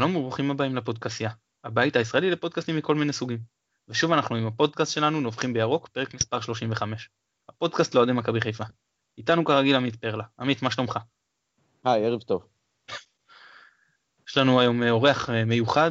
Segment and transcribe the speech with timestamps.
[0.00, 1.30] שלום וברוכים הבאים לפודקאסיה,
[1.64, 3.38] הבית הישראלי לפודקאסטים מכל מיני סוגים.
[3.88, 7.10] ושוב אנחנו עם הפודקאסט שלנו נובחים בירוק, פרק מספר 35.
[7.48, 8.64] הפודקאסט לאוהדי מכבי חיפה.
[9.18, 10.24] איתנו כרגיל עמית פרלה.
[10.38, 10.98] עמית, מה שלומך?
[11.84, 12.46] היי, ערב טוב.
[14.28, 15.90] יש לנו היום אה, אורח אה, מיוחד,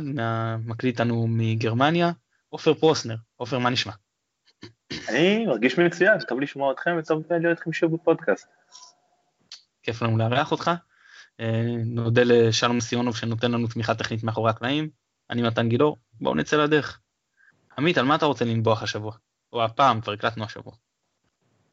[0.66, 2.12] מקליט לנו מגרמניה,
[2.50, 3.16] עופר פרוסנר.
[3.36, 3.94] עופר, מה נשמע?
[5.10, 8.48] אני מרגיש מצוין, טוב לשמוע אתכם וטוב להיות איתכם שוב בפודקאסט.
[9.84, 10.72] כיף לנו לארח אותך.
[11.40, 14.90] אה, נודה לשלום סיונוב שנותן לנו תמיכה טכנית מאחורי הקלעים.
[15.30, 17.00] אני מתן גילאור, בואו נצא לדרך.
[17.78, 19.14] עמית, על מה אתה רוצה לנבוח השבוע?
[19.54, 20.74] או הפעם, כבר הקלטנו השבוע.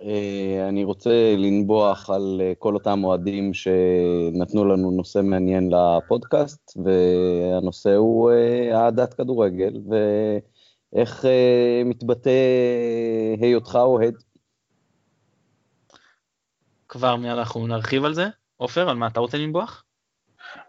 [0.02, 7.94] אה, אני רוצה לנבוח על אה, כל אותם אוהדים שנתנו לנו נושא מעניין לפודקאסט, והנושא
[7.94, 8.30] הוא
[8.72, 9.72] אהדת כדורגל,
[10.92, 11.24] ואיך
[11.84, 12.30] מתבטא
[13.40, 14.14] היותך אוהד.
[16.88, 18.26] כבר מיד אנחנו נרחיב על זה.
[18.56, 19.84] עופר, על מה אתה רוצה לנבוח?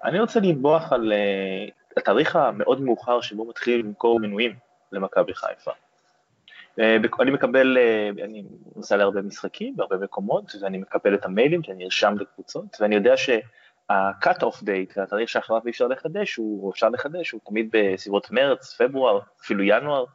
[0.04, 4.56] אני רוצה לנבוח על uh, התאריך המאוד מאוחר שבו מתחיל למכור מנויים
[4.92, 5.72] למכבי חיפה.
[5.72, 6.82] Uh,
[7.22, 8.44] אני מקבל, uh, אני
[8.76, 14.40] נוסע להרבה משחקים בהרבה מקומות, ואני מקבל את המיילים, שאני נרשם לקבוצות, ואני יודע שה-cut
[14.40, 19.20] off date, התאריך שאחריו אי אפשר לחדש, הוא אפשר לחדש, הוא תמיד בסביבות מרץ, פברואר,
[19.42, 20.06] אפילו ינואר,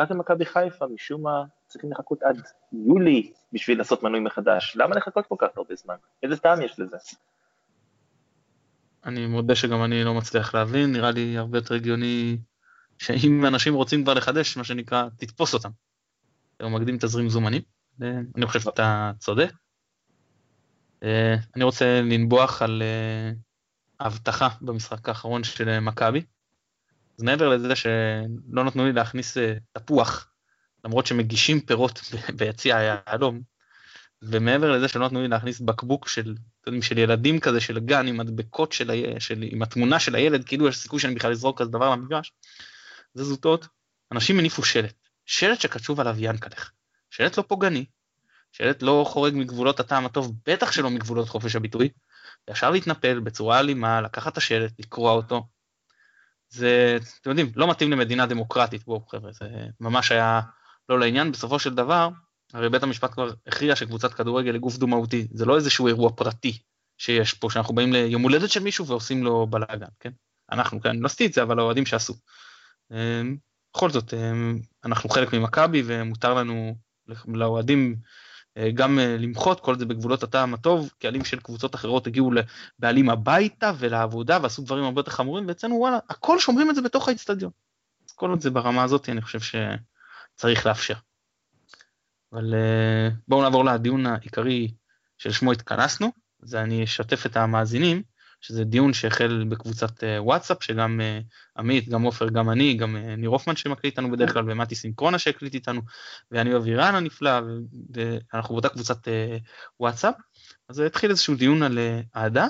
[0.00, 4.76] רק למכבי חיפה, משום מה צריכים לחכות עד יולי בשביל לעשות מנוי מחדש.
[4.76, 5.94] למה לחכות כל כך הרבה זמן?
[6.22, 6.96] איזה טעם יש לזה?
[9.04, 12.38] אני מודה שגם אני לא מצליח להבין, נראה לי הרבה יותר הגיוני
[12.98, 15.70] שאם אנשים רוצים כבר לחדש, מה שנקרא, תתפוס אותם.
[16.62, 17.62] הוא מקדים תזרים זומנים,
[18.36, 19.52] אני חושב שאתה צודק.
[21.02, 22.82] אה, אני רוצה לנבוח על
[24.00, 26.22] ההבטחה אה, במשחק האחרון של מכבי.
[27.20, 30.32] אז מעבר לזה שלא נתנו לי להכניס אה, תפוח
[30.84, 32.00] למרות שמגישים פירות
[32.38, 33.40] ביציע היהלום,
[34.22, 36.34] ומעבר לזה שלא נתנו לי להכניס בקבוק של,
[36.66, 40.68] יודעים, של ילדים כזה, של גן עם מדבקות של, של, עם התמונה של הילד, כאילו
[40.68, 42.32] יש סיכוי שאני בכלל אזרוק כזה דבר למגרש,
[43.14, 43.66] זה זוטות,
[44.12, 44.94] אנשים הניפו שלט,
[45.26, 46.70] שלט שכתוב עליו ינקלך,
[47.10, 47.84] שלט לא פוגעני,
[48.52, 51.88] שלט לא חורג מגבולות הטעם הטוב, בטח שלא מגבולות חופש הביטוי,
[52.50, 55.46] ישר להתנפל בצורה אלימה, לקחת את השלט, לקרוע אותו.
[56.50, 59.46] זה, אתם יודעים, לא מתאים למדינה דמוקרטית, בואו חבר'ה, זה
[59.80, 60.40] ממש היה
[60.88, 62.08] לא לעניין, בסופו של דבר,
[62.52, 66.58] הרי בית המשפט כבר הכריע שקבוצת כדורגל היא גוף דו-מהותי, זה לא איזשהו אירוע פרטי
[66.98, 70.10] שיש פה, שאנחנו באים ליום הולדת של מישהו ועושים לו בלאגן, כן?
[70.52, 72.14] אנחנו, כן, לא עשיתי את זה, אבל האוהדים שעשו.
[72.92, 73.36] אמ,
[73.74, 76.76] בכל זאת, אמ, אנחנו חלק ממכבי ומותר לנו,
[77.26, 77.96] לאוהדים,
[78.74, 83.72] גם אה, למחות, כל זה בגבולות הטעם הטוב, קהלים של קבוצות אחרות הגיעו לבעלים הביתה
[83.78, 87.50] ולעבודה ועשו דברים הרבה יותר חמורים, ואצלנו וואלה, הכל שומרים את זה בתוך האיצטדיון.
[88.08, 89.54] אז כל עוד זה ברמה הזאת, אני חושב ש...
[90.40, 90.94] צריך לאפשר.
[92.32, 94.74] אבל אה, בואו נעבור לדיון העיקרי
[95.18, 98.02] שלשמו התכנסנו, אז אני אשתף את המאזינים,
[98.40, 101.20] שזה דיון שהחל בקבוצת אה, וואטסאפ, שגם אה,
[101.56, 105.54] עמית, גם עופר, גם אני, גם ניר הופמן שמקליט איתנו בדרך כלל, ומתי סינקרונה שהקליט
[105.54, 105.80] איתנו,
[106.30, 107.40] ואני אבירן הנפלא,
[107.94, 109.08] ואנחנו באותה קבוצת
[109.80, 110.14] וואטסאפ.
[110.68, 111.78] אז התחיל איזשהו דיון על
[112.16, 112.46] אהדה,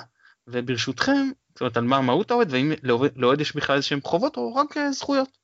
[0.47, 2.71] וברשותכם, זאת אומרת על מה מהות האוהד, והאם
[3.15, 5.41] לאוהד יש בכלל איזשהם חובות או רק זכויות.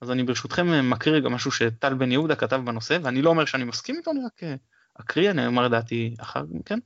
[0.00, 3.44] אז אני ברשותכם אה, מקריא גם משהו שטל בן יהודה כתב בנושא, ואני לא אומר
[3.44, 4.54] שאני מסכים איתו, אני רק אה,
[4.94, 6.78] אקריא, אני אומר דעתי אחר כן.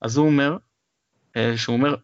[0.00, 0.56] אז הוא אומר,
[1.36, 1.94] אה, שהוא אומר,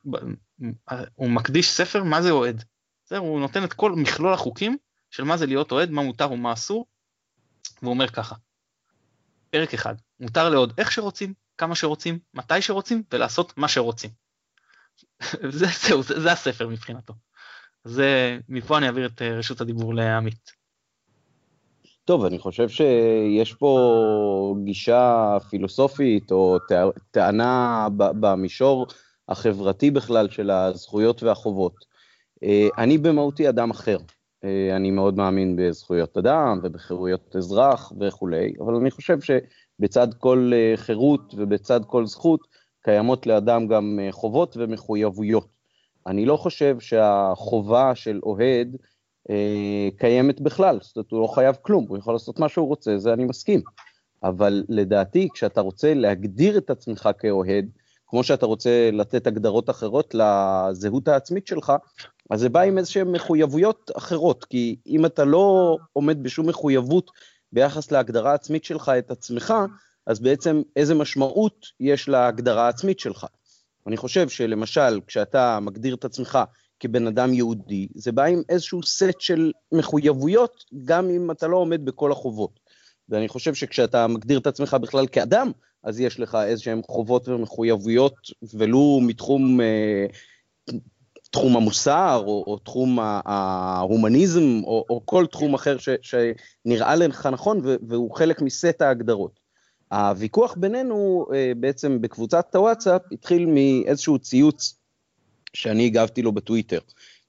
[1.15, 2.65] הוא מקדיש ספר מה זה אוהד.
[3.07, 4.77] זה, הוא נותן את כל מכלול החוקים
[5.11, 6.87] של מה זה להיות אוהד, מה מותר ומה אסור,
[7.83, 8.35] והוא אומר ככה,
[9.51, 14.11] פרק אחד, מותר לאוהד איך שרוצים, כמה שרוצים, מתי שרוצים, ולעשות מה שרוצים.
[15.59, 17.15] זה, זה, זה, זה הספר מבחינתו.
[17.85, 20.53] זה, מפה אני אעביר את אה, רשות הדיבור לעמית.
[22.05, 26.59] טוב, אני חושב שיש פה גישה פילוסופית או
[27.11, 28.87] טענה במישור
[29.29, 31.75] החברתי בכלל של הזכויות והחובות.
[32.43, 33.99] אה, אני במהותי אדם אחר.
[34.45, 41.35] אה, אני מאוד מאמין בזכויות אדם ובחירויות אזרח וכולי, אבל אני חושב שבצד כל חירות
[41.37, 42.41] ובצד כל זכות
[42.83, 45.55] קיימות לאדם גם חובות ומחויבויות.
[46.07, 48.77] אני לא חושב שהחובה של אוהד
[49.31, 52.99] אה, קיימת בכלל, זאת אומרת, הוא לא חייב כלום, הוא יכול לעשות מה שהוא רוצה,
[52.99, 53.61] זה אני מסכים.
[54.23, 57.69] אבל לדעתי, כשאתה רוצה להגדיר את עצמך כאוהד,
[58.07, 61.73] כמו שאתה רוצה לתת הגדרות אחרות לזהות העצמית שלך,
[62.31, 67.11] אז זה בא עם איזשהן מחויבויות אחרות, כי אם אתה לא עומד בשום מחויבות
[67.53, 69.55] ביחס להגדרה העצמית שלך את עצמך,
[70.07, 73.27] אז בעצם איזה משמעות יש להגדרה העצמית שלך.
[73.87, 76.39] אני חושב שלמשל, כשאתה מגדיר את עצמך
[76.81, 81.85] כבן אדם יהודי, זה בא עם איזשהו סט של מחויבויות, גם אם אתה לא עומד
[81.85, 82.61] בכל החובות.
[83.09, 85.51] ואני חושב שכשאתה מגדיר את עצמך בכלל כאדם,
[85.85, 88.15] אז יש לך איזשהם חובות ומחויבויות,
[88.55, 90.07] ולו מתחום אה,
[91.31, 97.61] תחום המוסר, או, או תחום ההומניזם, או, או כל תחום אחר ש, שנראה לך נכון,
[97.89, 99.41] והוא חלק מסט ההגדרות.
[99.93, 104.75] הוויכוח בינינו אה, בעצם בקבוצת הוואטסאפ התחיל מאיזשהו ציוץ
[105.55, 106.79] שאני הגבתי לו בטוויטר.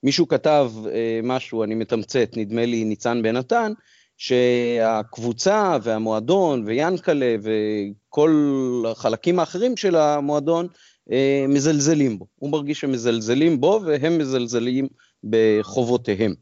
[0.04, 3.72] מישהו כתב אה, משהו, אני מתמצת, נדמה לי ניצן בן נתן,
[4.18, 10.68] שהקבוצה והמועדון ויאנקלה וכל החלקים האחרים של המועדון
[11.12, 12.26] אה, מזלזלים בו.
[12.36, 14.88] הוא מרגיש שמזלזלים בו והם מזלזלים
[15.24, 16.34] בחובותיהם.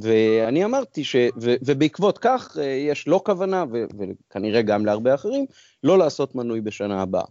[0.00, 1.16] ואני אמרתי ש...
[1.16, 5.46] ו, ובעקבות כך אה, יש לא כוונה, ו, וכנראה גם להרבה אחרים,
[5.84, 7.24] לא לעשות מנוי בשנה הבאה.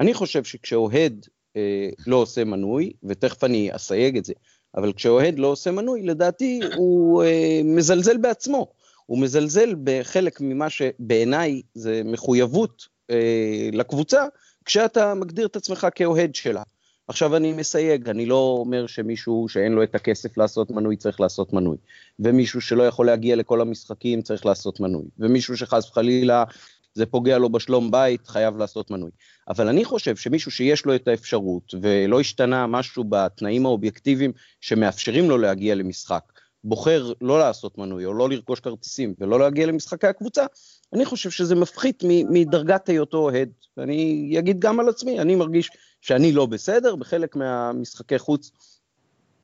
[0.00, 1.26] אני חושב שכשאוהד
[1.56, 4.32] אה, לא עושה מנוי, ותכף אני אסייג את זה,
[4.74, 8.66] אבל כשאוהד לא עושה מנוי, לדעתי הוא אה, מזלזל בעצמו.
[9.06, 14.24] הוא מזלזל בחלק ממה שבעיניי זה מחויבות אה, לקבוצה,
[14.64, 16.62] כשאתה מגדיר את עצמך כאוהד שלה.
[17.08, 21.52] עכשיו אני מסייג, אני לא אומר שמישהו שאין לו את הכסף לעשות מנוי צריך לעשות
[21.52, 21.76] מנוי,
[22.18, 26.44] ומישהו שלא יכול להגיע לכל המשחקים צריך לעשות מנוי, ומישהו שחס וחלילה
[26.94, 29.10] זה פוגע לו בשלום בית חייב לעשות מנוי.
[29.48, 35.38] אבל אני חושב שמישהו שיש לו את האפשרות ולא השתנה משהו בתנאים האובייקטיביים שמאפשרים לו
[35.38, 36.35] להגיע למשחק,
[36.66, 40.46] בוחר לא לעשות מנוי או לא לרכוש כרטיסים ולא להגיע למשחקי הקבוצה,
[40.92, 43.48] אני חושב שזה מפחית מדרגת היותו אוהד.
[43.76, 45.70] ואני אגיד גם על עצמי, אני מרגיש
[46.00, 48.50] שאני לא בסדר, בחלק מהמשחקי חוץ,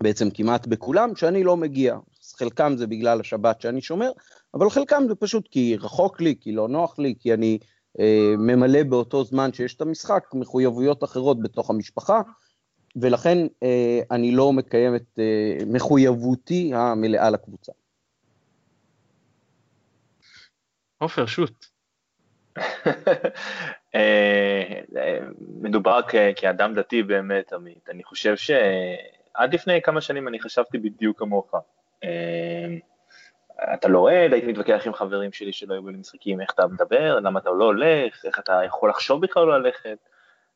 [0.03, 1.97] בעצם כמעט בכולם, שאני לא מגיע.
[2.39, 4.11] חלקם זה בגלל השבת שאני שומר,
[4.55, 7.59] אבל חלקם זה פשוט כי רחוק לי, כי לא נוח לי, כי אני
[8.01, 12.21] אה, ממלא באותו זמן שיש את המשחק מחויבויות אחרות בתוך המשפחה,
[12.97, 17.73] ולכן אה, אני לא מקיים את אה, מחויבותי המלאה לקבוצה.
[20.99, 21.67] עופר, שוט.
[23.95, 24.79] אה,
[25.63, 26.01] מדובר
[26.37, 27.89] כאדם דתי באמת, עמית.
[27.91, 31.55] אני חושב שעד לפני כמה שנים אני חשבתי בדיוק כמוך.
[32.05, 32.67] אה,
[33.75, 37.41] אתה לא אוהד, הייתי מתווכח עם חברים שלי שלא היו במשחקים, איך אתה מדבר, למה
[37.41, 39.99] אתה לא הולך, איך אתה יכול לחשוב בכלל לא ללכת,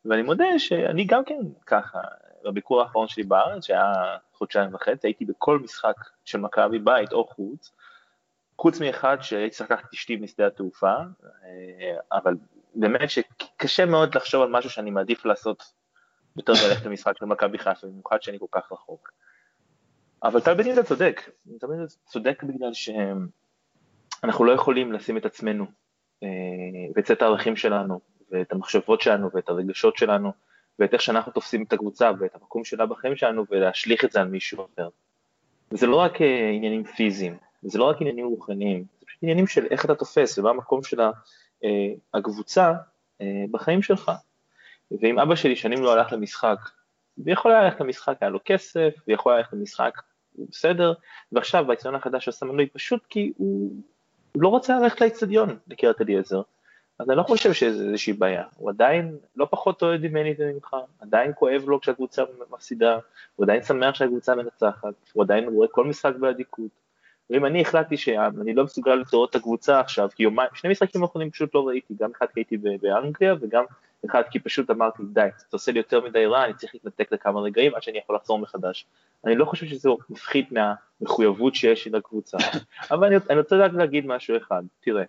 [0.05, 2.01] ואני מודה שאני גם כן ככה,
[2.47, 3.93] בביקור האחרון שלי בארץ, שהיה
[4.33, 5.95] חודשיים וחצי, הייתי בכל משחק
[6.25, 7.73] של מכבי בית או חוץ,
[8.59, 10.95] חוץ מאחד שהייתי צריך לקחת אשתי משדה התעופה,
[11.45, 12.35] אה, אבל
[12.75, 15.73] באמת שקשה מאוד לחשוב על משהו שאני מעדיף לעשות
[16.37, 19.13] יותר מלכת למשחק של מכבי חיפה, במיוחד שאני כל כך רחוק.
[20.23, 25.25] אבל טל בן יהודה צודק, טל בן יהודה צודק בגלל שאנחנו לא יכולים לשים את
[25.25, 25.67] עצמנו
[26.23, 26.29] אה,
[26.97, 28.01] ואת הערכים שלנו
[28.31, 30.33] ואת המחשבות שלנו ואת הרגשות שלנו
[30.79, 34.29] ואת איך שאנחנו תופסים את הקבוצה ואת המקום שלה בחיים שלנו ולהשליך את זה על
[34.29, 34.89] מישהו אחר.
[35.73, 39.67] וזה לא רק אה, עניינים פיזיים, וזה לא רק עניינים רוחניים, זה פשוט עניינים של
[39.71, 41.11] איך אתה תופס ומה המקום של אה,
[42.15, 42.73] הקבוצה
[43.51, 44.13] בחיים שלך.
[44.91, 46.59] ואם אבא שלי שנים לא הלך למשחק,
[47.19, 50.01] ויכול היה ללכת למשחק, היה לו כסף, ויכול היה ללכת למשחק,
[50.33, 50.93] הוא בסדר,
[51.33, 53.73] ועכשיו באצטדיון החדש עשה מנוי פשוט כי הוא,
[54.33, 56.43] הוא לא רוצה ללכת לאצטדיון לקריית אליעזר,
[56.99, 61.33] אז אני לא חושב שזה איזושהי בעיה, הוא עדיין לא פחות אוהד ממני וממך, עדיין
[61.35, 62.99] כואב לו כשהקבוצה מפסידה,
[63.37, 66.71] הוא עדיין שמח שהקבוצה מנצחת, הוא עדיין רואה כל משחק באדיקות,
[67.31, 71.31] ואם אני החלטתי שאני לא מסוגל לראות את הקבוצה עכשיו, כי יומיים, שני משחקים האחרונים
[71.31, 73.65] פשוט לא ראיתי, גם אחד כי הייתי באנגליה וגם
[74.07, 77.41] אחד כי פשוט אמרתי די, אתה עושה לי יותר מדי רע, אני צריך להתנתק לכמה
[77.41, 78.87] רגעים עד שאני יכול לחזור מחדש.
[79.25, 82.39] אני לא חושב שזה מפחית מהמחויבות שיש לי לקבוצה,
[82.91, 85.07] אבל אני, אני רוצה רק להגיד משהו אחד, תראה, אה,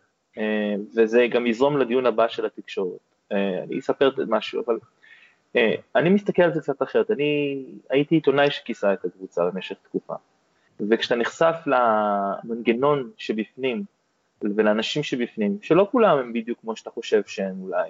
[0.96, 3.00] וזה גם יזרום לדיון הבא של התקשורת,
[3.32, 4.79] אה, אני אספר משהו, אבל
[5.56, 10.13] אה, אני מסתכל על זה קצת אחרת, אני הייתי עיתונאי שכיסה את הקבוצה במשך תקופה,
[10.89, 13.84] וכשאתה נחשף למנגנון שבפנים,
[14.41, 17.89] ולאנשים שבפנים, שלא כולם הם בדיוק כמו שאתה חושב שהם אולי,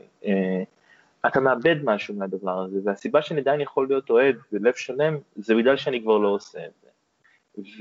[1.25, 5.77] אתה מאבד משהו מהדבר הזה, והסיבה שאני עדיין יכול להיות אוהד בלב שלם, זה בגלל
[5.77, 6.87] שאני כבר לא עושה את זה.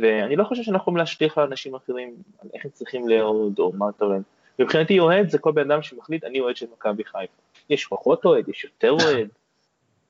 [0.01, 3.73] ואני לא חושב שאנחנו יכולים להשליך על אנשים אחרים על איך הם צריכים לאהוד או
[3.73, 4.23] מה אתה אוהד.
[4.59, 7.43] מבחינתי אוהד זה כל בן אדם שמחליט, אני אוהד של מכבי חיפה.
[7.71, 9.29] יש פחות אוהד, יש יותר אוהד,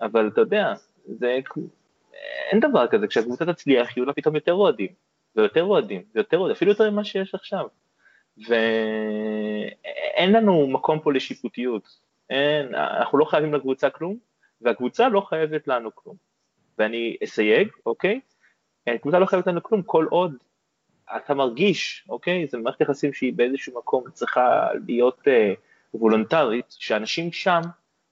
[0.00, 0.72] אבל אתה יודע,
[1.06, 1.38] זה,
[2.50, 4.88] אין דבר כזה, כשהקבוצה תצליח יהיו לה פתאום יותר אוהדים,
[5.36, 7.66] ויותר אוהדים, ויותר אוהדים, אפילו יותר ממה שיש עכשיו.
[8.48, 11.98] ואין לנו מקום פה לשיפוטיות.
[12.30, 14.16] אין, אנחנו לא חייבים לקבוצה כלום,
[14.60, 16.16] והקבוצה לא חייבת לנו כלום.
[16.78, 18.20] ואני אסייג, אוקיי?
[18.86, 20.34] הקבוצה לא חייבת לנו כלום כל עוד
[21.16, 22.46] אתה מרגיש, אוקיי?
[22.46, 25.52] זו מערכת יחסים שהיא באיזשהו מקום צריכה להיות אה,
[25.94, 27.60] וולונטרית, שאנשים שם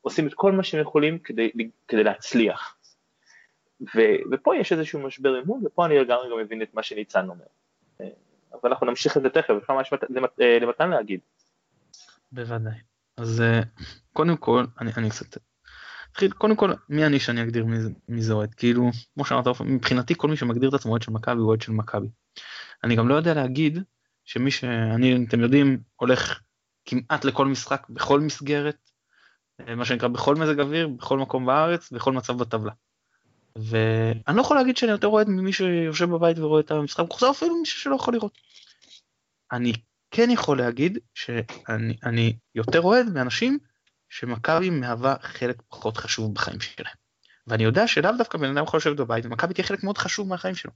[0.01, 1.51] עושים את כל מה שהם יכולים כדי,
[1.89, 2.77] כדי להצליח.
[3.81, 4.01] ו,
[4.33, 7.45] ופה יש איזשהו משבר אמון, ופה אני לגמרי גם מבין את מה שניצן אומר.
[8.01, 8.07] אה,
[8.53, 9.93] אבל אנחנו נמשיך את זה תכף, יש ממש
[10.41, 11.21] אה, למתן להגיד.
[12.33, 12.75] בוודאי.
[13.17, 13.61] אז אה,
[14.13, 15.39] קודם כל, אני, אני קצת
[16.39, 17.67] קודם כל מי אני שאני אגדיר
[18.09, 21.41] מי זה אוהד כאילו כמו שאמרת מבחינתי כל מי שמגדיר את עצמו אוהד של מכבי
[21.41, 22.07] הוא אוהד של מכבי.
[22.85, 23.79] אני גם לא יודע להגיד
[24.25, 26.41] שמי שאני אתם יודעים הולך
[26.85, 28.91] כמעט לכל משחק בכל מסגרת
[29.61, 32.73] אה, מה שנקרא בכל מזג אוויר בכל מקום בארץ בכל מצב בטבלה.
[33.57, 37.57] ואני לא יכול להגיד שאני יותר אוהד ממי שיושב בבית ורואה את המשחק מחוזר אפילו
[37.57, 38.39] מישהו שלא יכול לראות.
[39.53, 39.73] אני
[40.11, 43.59] כן יכול להגיד שאני יותר אוהד מאנשים
[44.09, 46.95] שמכבי מהווה חלק פחות חשוב בחיים שלהם.
[47.47, 50.55] ואני יודע שלאו דווקא בן אדם יכול לשבת בבית ומכבי תהיה חלק מאוד חשוב מהחיים
[50.55, 50.73] שלו.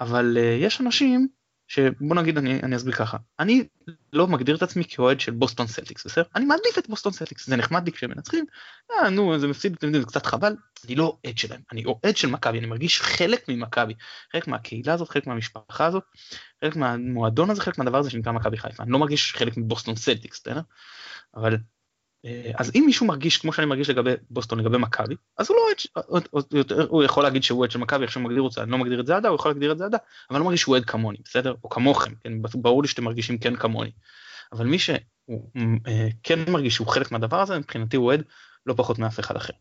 [0.00, 1.28] אבל אה, יש אנשים
[1.68, 3.16] שבוא נגיד אני, אני אסביר ככה.
[3.38, 3.64] אני
[4.12, 6.24] לא מגדיר את עצמי כאוהד של בוסטון סלטיקס בסדר?
[6.34, 7.46] אני מעדיף את בוסטון סלטיקס.
[7.46, 8.44] זה נחמד לי כשהם מנצחים.
[8.90, 10.56] אה, נו זה מפסיד אתם יודעים זה קצת חבל.
[10.86, 11.60] אני לא אוהד שלהם.
[11.72, 13.94] אני אוהד של מכבי אני מרגיש חלק ממכבי.
[14.32, 16.02] חלק מהקהילה הזאת חלק מהמשפחה הזאת
[16.64, 18.82] חלק מהמועדון הזה חלק מהדבר הזה שנקרא מכבי חיפה.
[18.82, 20.42] אני לא מרגיש חלק מבוסטון סלטיקס
[21.34, 21.58] אבל אה,
[22.54, 25.62] אז אם מישהו מרגיש כמו שאני מרגיש לגבי בוסטון לגבי מכבי אז הוא לא
[26.08, 29.00] אוהד, הוא יכול להגיד שהוא אוהד של מכבי איך שהוא מגדיר אותה, אני לא מגדיר
[29.00, 30.84] את זה עדה, הוא יכול להגדיר את זה עדה, אבל אני לא מרגיש שהוא אוהד
[30.84, 31.54] כמוני, בסדר?
[31.64, 32.32] או כמוכם, כן?
[32.42, 33.90] ברור לי שאתם מרגישים כן כמוני.
[34.52, 38.22] אבל מי שכן אה, מרגיש שהוא חלק מהדבר הזה, מבחינתי הוא אוהד
[38.66, 39.52] לא פחות מאף אחד אחר.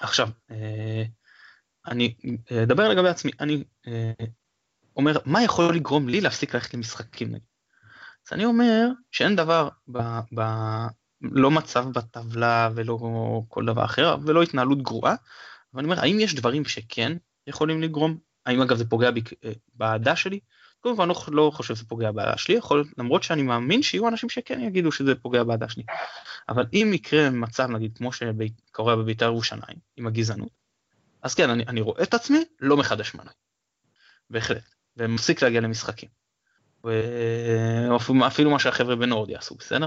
[0.00, 1.02] עכשיו, אה,
[1.86, 2.14] אני
[2.62, 3.64] אדבר לגבי עצמי, אני
[4.96, 7.46] אומר מה יכול לגרום לי להפסיק ללכת למשחקים נגיד.
[8.26, 9.98] אז אני אומר שאין דבר ב,
[11.22, 12.98] לא מצב בטבלה ולא
[13.48, 15.14] כל דבר אחר ולא התנהלות גרועה.
[15.74, 19.10] אבל אני אומר האם יש דברים שכן יכולים לגרום האם אגב זה פוגע
[19.74, 20.40] באהדה שלי
[20.82, 24.28] כל אני לא, לא חושב שזה פוגע באהדה שלי יכול למרות שאני מאמין שיהיו אנשים
[24.28, 25.82] שכן יגידו שזה פוגע באהדה שלי.
[26.48, 30.48] אבל אם יקרה מצב נגיד כמו שקורה בבית"ר ירושלים עם הגזענות
[31.22, 33.32] אז כן אני, אני רואה את עצמי לא מחדש מנוי.
[34.30, 34.62] בהחלט
[34.96, 36.08] ומפסיק להגיע למשחקים.
[36.84, 39.86] ואפילו מה שהחבר'ה בנורד יעשו בסדר.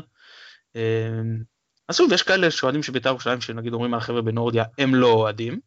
[0.76, 1.44] אמ,
[1.88, 5.12] אז שוב יש כאלה שאוהדים של בית"ר ירושלים שנגיד אומרים על החבר'ה בנורדיה הם לא
[5.12, 5.60] אוהדים.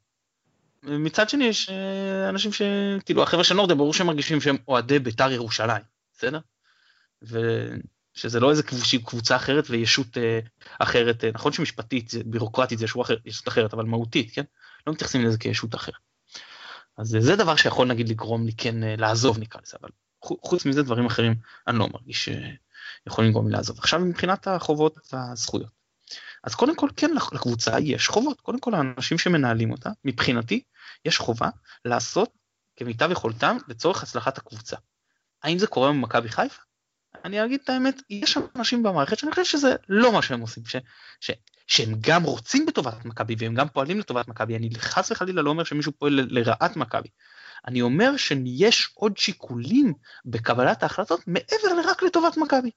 [0.82, 5.30] מצד שני יש אה, אנשים שכאילו החבר'ה של נורדיה ברור שהם מרגישים שהם אוהדי בית"ר
[5.32, 6.40] ירושלים בסדר?
[7.22, 8.62] ושזה לא איזה
[9.04, 10.40] קבוצה אחרת וישות אה,
[10.78, 14.42] אחרת אה, נכון שמשפטית בירוקרטית זה ישות אחרת, ישות אחרת אבל מהותית כן
[14.86, 15.94] לא מתייחסים לזה כישות אחרת.
[16.98, 19.88] אז זה דבר שיכול נגיד לגרום לי כן לעזוב נקרא לזה אבל
[20.22, 21.34] חוץ מזה דברים אחרים
[21.66, 22.28] אני לא מרגיש
[23.06, 23.78] יכולים לגרום לעזוב.
[23.78, 25.78] עכשיו מבחינת החובות והזכויות.
[26.44, 30.62] אז קודם כל כן לקבוצה יש חובות, קודם כל האנשים שמנהלים אותה, מבחינתי
[31.04, 31.48] יש חובה
[31.84, 32.30] לעשות
[32.76, 34.76] כמיטב יכולתם לצורך הצלחת הקבוצה.
[35.42, 36.62] האם זה קורה במכבי חיפה?
[37.24, 40.76] אני אגיד את האמת, יש אנשים במערכת שאני חושב שזה לא מה שהם עושים, ש,
[41.20, 41.30] ש,
[41.66, 45.64] שהם גם רוצים בטובת מכבי והם גם פועלים לטובת מכבי, אני חס וחלילה לא אומר
[45.64, 47.08] שמישהו פועל לרעת מכבי,
[47.66, 52.70] אני אומר שיש עוד שיקולים בקבלת ההחלטות מעבר לרק לטובת מכבי.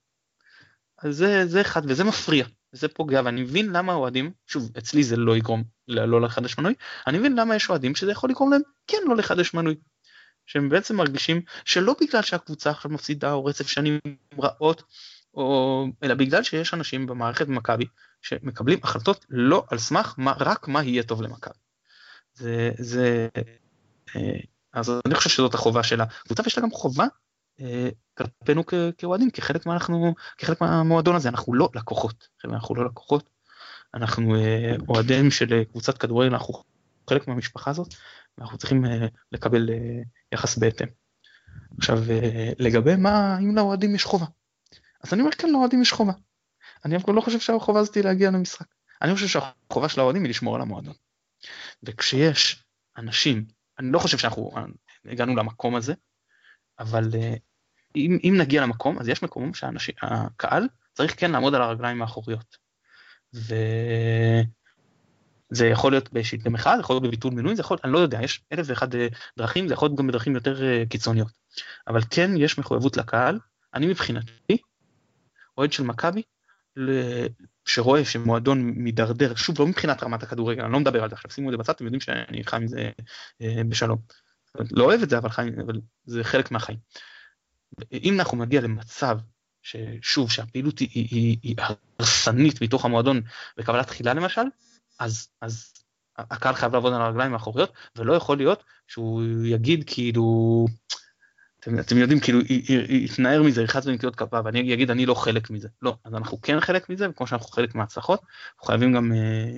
[1.03, 5.15] אז זה, זה אחד וזה מפריע וזה פוגע ואני מבין למה אוהדים שוב אצלי זה
[5.17, 6.73] לא יגרום לא לחדש מנוי
[7.07, 9.75] אני מבין למה יש אוהדים שזה יכול לגרום להם כן לא לחדש מנוי.
[10.45, 13.99] שהם בעצם מרגישים שלא בגלל שהקבוצה עכשיו מפסידה או רצף שנים
[14.39, 14.83] רעות
[15.33, 17.85] או אלא בגלל שיש אנשים במערכת מכבי
[18.21, 21.53] שמקבלים החלטות לא על סמך מה רק מה יהיה טוב למכבי.
[22.33, 23.27] זה זה
[24.15, 24.39] אה,
[24.73, 27.05] אז אני חושב שזאת החובה של הקבוצה ויש לה גם חובה
[28.13, 28.63] כלפינו
[28.97, 33.29] כאוהדים כחלק מהנחנו כחלק מהמועדון הזה אנחנו לא לקוחות אנחנו לא לקוחות
[33.93, 36.53] אנחנו אה, אוהדים של קבוצת כדורגל אנחנו
[37.09, 37.93] חלק מהמשפחה הזאת
[38.37, 39.69] ואנחנו צריכים אה, לקבל
[40.31, 40.87] יחס בהתאם.
[41.77, 41.99] עכשיו
[42.59, 44.25] לגבי מה אם לאוהדים יש חובה
[45.03, 46.13] אז אני אומר כן לאוהדים יש חובה.
[46.85, 48.65] אני לא חושב שהחובה הזאת היא להגיע למשחק
[49.01, 50.93] אני חושב שהחובה של האוהדים היא לשמור על המועדון.
[51.83, 52.63] וכשיש
[52.97, 53.45] אנשים
[53.79, 54.51] אני לא חושב שאנחנו
[55.05, 55.93] הגענו למקום הזה
[56.79, 57.09] אבל
[57.95, 62.57] אם, אם נגיע למקום, אז יש מקומות שהקהל צריך כן לעמוד על הרגליים האחוריות.
[63.33, 63.55] וזה
[65.67, 68.41] יכול להיות באיזושהי מחאה, זה יכול להיות בביטול מינוי, זה יכול, אני לא יודע, יש
[68.53, 69.07] אלף ואחד אה,
[69.37, 71.31] דרכים, זה יכול להיות גם בדרכים יותר אה, קיצוניות.
[71.87, 73.39] אבל כן יש מחויבות לקהל,
[73.73, 74.57] אני מבחינתי,
[75.57, 76.21] אוהד של מכבי,
[77.65, 81.49] שרואה שמועדון מידרדר, שוב לא מבחינת רמת הכדורגל, אני לא מדבר על זה עכשיו, שימו
[81.49, 82.89] את זה בצד, אתם יודעים שאני חי עם זה
[83.41, 83.97] אה, בשלום.
[84.71, 86.77] לא אוהב את זה, אבל, חי, אבל זה חלק מהחיים.
[87.91, 89.17] אם אנחנו נגיע למצב
[89.61, 91.55] ששוב שהפעילות היא, היא, היא, היא
[91.99, 93.21] הרסנית מתוך המועדון
[93.57, 94.41] בקבלת תחילה למשל,
[94.99, 95.73] אז, אז
[96.17, 100.65] הקהל חייב לעבוד על הרגליים האחוריות ולא יכול להיות שהוא יגיד כאילו
[101.59, 102.39] אתם, אתם יודעים כאילו
[102.89, 105.67] יתנער מזה ירחץ בנקיעות כפיו ואני אגיד אני לא חלק מזה.
[105.81, 108.21] לא אז אנחנו כן חלק מזה וכמו שאנחנו חלק מההצלחות
[108.53, 109.57] אנחנו חייבים גם אה,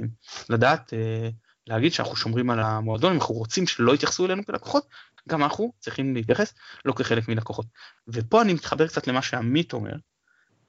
[0.50, 1.29] לדעת אה,
[1.67, 4.88] להגיד שאנחנו שומרים על המועדון אם אנחנו רוצים שלא יתייחסו אלינו כלקוחות
[5.29, 6.53] גם אנחנו צריכים להתייחס
[6.86, 7.65] לא כחלק מלקוחות.
[8.08, 9.93] ופה אני מתחבר קצת למה שעמית אומר,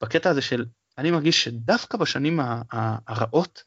[0.01, 0.65] בקטע הזה של
[0.99, 3.63] אני מרגיש שדווקא בשנים הרעות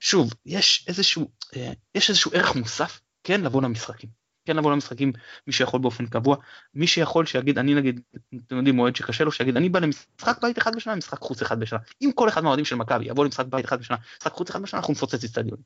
[0.00, 4.10] שוב, יש איזשהו, אה, יש איזשהו ערך מוסף, כן, לבוא למשחקים.
[4.44, 5.12] כן לבוא למשחקים,
[5.46, 6.36] מי שיכול באופן קבוע,
[6.74, 8.00] מי שיכול שיגיד, אני נגיד,
[8.46, 11.60] אתם יודעים, מועד שקשה לו, שיגיד, אני בא למשחק בית אחד בשנה, משחק חוץ אחד
[11.60, 11.78] בשנה.
[12.02, 14.80] אם כל אחד מהאוהדים של מכבי יבוא למשחק בית אחד בשנה, משחק חוץ אחד בשנה,
[14.80, 15.58] אנחנו נפוצץ אצטדיון.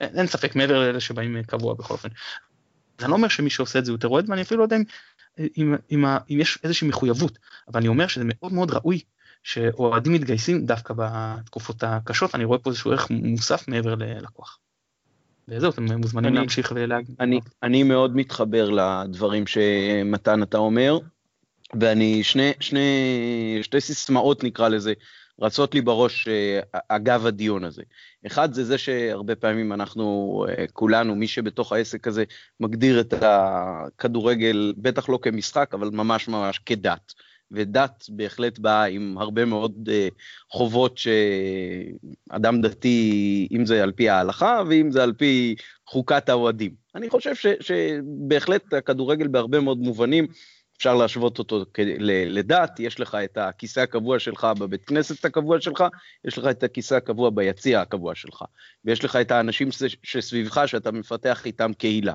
[0.00, 2.08] אין, אין ספק, מעבר לאלה שבאים קבוע בכל אופן.
[3.00, 4.82] אני לא אומר שמי שעושה את זה יותר אוהד, ואני אפילו לא יודע אם,
[5.56, 9.00] אם, אם, אם יש איזושהי מחויבות, אבל אני אומר שזה מאוד מאוד ראוי
[9.42, 14.58] שאוהדים מתגייסים דווקא בתקופות הקשות, אני רואה פה איזשהו ערך מוסף מעבר ללקוח.
[15.48, 17.16] וזהו, אתם מוזמנים אני, להמשיך ולהגיד.
[17.20, 20.98] אני, אני מאוד מתחבר לדברים שמתן אתה אומר,
[21.80, 24.92] ואני, שני, שני, שתי סיסמאות נקרא לזה,
[25.40, 27.82] רצות לי בראש אה, אגב הדיון הזה.
[28.26, 32.24] אחד זה זה שהרבה פעמים אנחנו אה, כולנו, מי שבתוך העסק הזה,
[32.60, 37.12] מגדיר את הכדורגל, בטח לא כמשחק, אבל ממש ממש כדת.
[37.50, 40.14] ודת בהחלט באה עם הרבה מאוד uh,
[40.50, 45.54] חובות שאדם דתי, אם זה על פי ההלכה ואם זה על פי
[45.86, 46.74] חוקת האוהדים.
[46.94, 50.26] אני חושב ש, שבהחלט הכדורגל בהרבה מאוד מובנים,
[50.76, 51.64] אפשר להשוות אותו
[52.08, 55.84] לדת, יש לך את הכיסא הקבוע שלך בבית כנסת הקבוע שלך,
[56.24, 58.44] יש לך את הכיסא הקבוע ביציע הקבוע שלך,
[58.84, 59.68] ויש לך את האנשים
[60.02, 62.12] שסביבך שאתה מפתח איתם קהילה.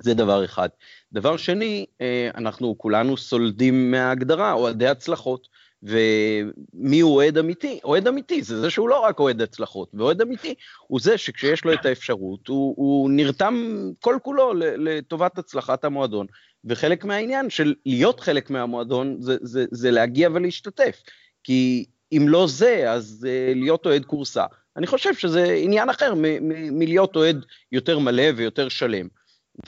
[0.00, 0.68] זה דבר אחד.
[1.12, 5.48] דבר שני, אה, אנחנו כולנו סולדים מההגדרה, אוהדי הצלחות.
[5.82, 7.80] ומי הוא אוהד אמיתי?
[7.84, 10.54] אוהד אמיתי זה זה שהוא לא רק אוהד הצלחות, ואוהד אמיתי
[10.86, 16.26] הוא זה שכשיש לו את האפשרות, הוא, הוא נרתם כל כולו לטובת הצלחת המועדון,
[16.64, 21.02] וחלק מהעניין של להיות חלק מהמועדון זה, זה, זה להגיע ולהשתתף,
[21.44, 24.44] כי אם לא זה, אז uh, להיות אוהד כורסה.
[24.76, 26.14] אני חושב שזה עניין אחר
[26.70, 29.08] מלהיות אוהד יותר מלא ויותר שלם.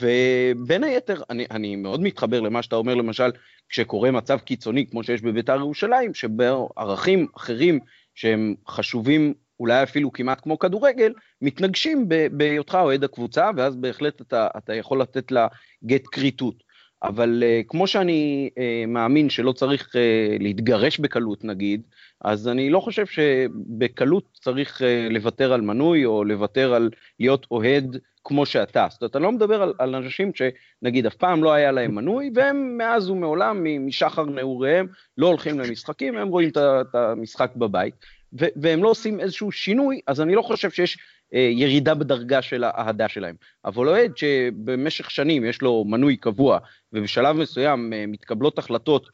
[0.01, 3.31] ובין היתר, אני, אני מאוד מתחבר למה שאתה אומר, למשל,
[3.69, 7.79] כשקורה מצב קיצוני כמו שיש בביתר ירושלים, שבו ערכים אחרים
[8.15, 14.73] שהם חשובים אולי אפילו כמעט כמו כדורגל, מתנגשים בהיותך אוהד הקבוצה, ואז בהחלט אתה, אתה
[14.73, 15.47] יכול לתת לה
[15.85, 16.63] גט כריתות.
[17.03, 21.81] אבל uh, כמו שאני uh, מאמין שלא צריך uh, להתגרש בקלות נגיד,
[22.21, 26.89] אז אני לא חושב שבקלות צריך uh, לוותר על מנוי או לוותר על
[27.19, 28.87] להיות אוהד כמו שאתה.
[28.89, 32.31] זאת אומרת, אתה לא מדבר על, על אנשים שנגיד אף פעם לא היה להם מנוי,
[32.35, 34.87] והם מאז ומעולם, משחר נעוריהם,
[35.17, 37.93] לא הולכים למשחקים, הם רואים את המשחק בבית,
[38.33, 40.97] והם לא עושים איזשהו שינוי, אז אני לא חושב שיש
[41.31, 43.35] ירידה בדרגה של האהדה שלהם.
[43.65, 46.59] אבל אוהד שבמשך שנים יש לו מנוי קבוע,
[46.93, 49.09] ובשלב מסוים אה, מתקבלות החלטות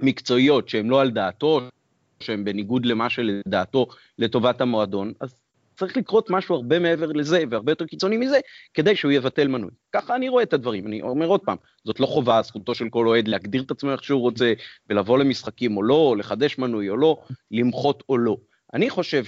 [0.00, 1.60] מקצועיות שהן לא על דעתו,
[2.20, 3.86] שהן בניגוד למה שלדעתו
[4.18, 5.40] לטובת המועדון, אז
[5.76, 8.38] צריך לקרות משהו הרבה מעבר לזה והרבה יותר קיצוני מזה,
[8.74, 9.70] כדי שהוא יבטל מנוי.
[9.92, 13.06] ככה אני רואה את הדברים, אני אומר עוד פעם, זאת לא חובה, זכותו של כל
[13.06, 14.52] אוהד להגדיר את עצמו איך שהוא רוצה,
[14.90, 18.36] ולבוא למשחקים או לא, לחדש מנוי או לא, למחות או לא.
[18.74, 19.24] אני חושב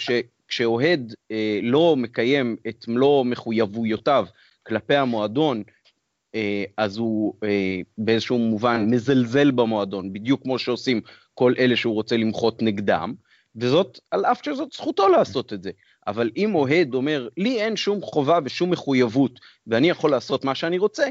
[0.49, 4.27] שכשאוהד אה, לא מקיים את מלוא מחויבויותיו
[4.67, 5.63] כלפי המועדון,
[6.35, 11.01] אה, אז הוא אה, באיזשהו מובן מזלזל במועדון, בדיוק כמו שעושים
[11.35, 13.15] כל אלה שהוא רוצה למחות נגדם,
[13.57, 15.71] וזאת על אף שזאת זכותו לעשות את זה.
[16.07, 20.79] אבל אם אוהד אומר, לי אין שום חובה ושום מחויבות, ואני יכול לעשות מה שאני
[20.79, 21.07] רוצה,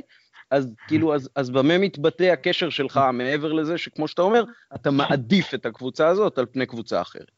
[0.52, 4.44] אז כאילו, אז, אז במה מתבטא הקשר שלך מעבר לזה שכמו שאתה אומר,
[4.76, 7.37] אתה מעדיף את הקבוצה הזאת על פני קבוצה אחרת?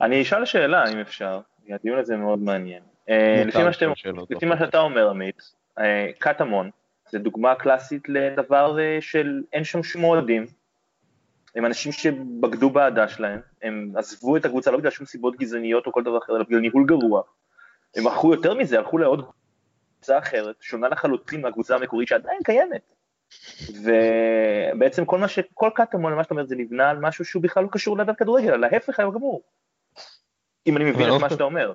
[0.00, 2.82] אני אשאל שאלה, אם אפשר, הדיון הזה מאוד מעניין.
[3.08, 3.92] אה, לפי מה, שאתם,
[4.30, 5.42] לפי מה שאתה אומר, עמית,
[5.78, 6.70] אה, קטמון
[7.10, 10.46] זה דוגמה קלאסית לדבר אה, של אין שם שום אוהדים,
[11.54, 15.92] הם אנשים שבגדו באהדה שלהם, הם עזבו את הקבוצה לא בגלל שום סיבות גזעניות או
[15.92, 17.22] כל דבר אחר, אלא בגלל ניהול גרוע.
[17.96, 19.24] הם הלכו יותר מזה, הלכו לעוד
[19.94, 22.92] קבוצה אחרת, שונה לחלוטין מהקבוצה המקורית שעדיין קיימת.
[23.82, 25.38] ובעצם כל מה ש...
[25.54, 28.52] כל קטמון, מה שאתה אומר, זה נבנה על משהו שהוא בכלל לא קשור לאדם כדורגל,
[28.52, 29.42] על ההפך הגמור.
[30.68, 31.72] אם אני מבין את מה שאתה אומר.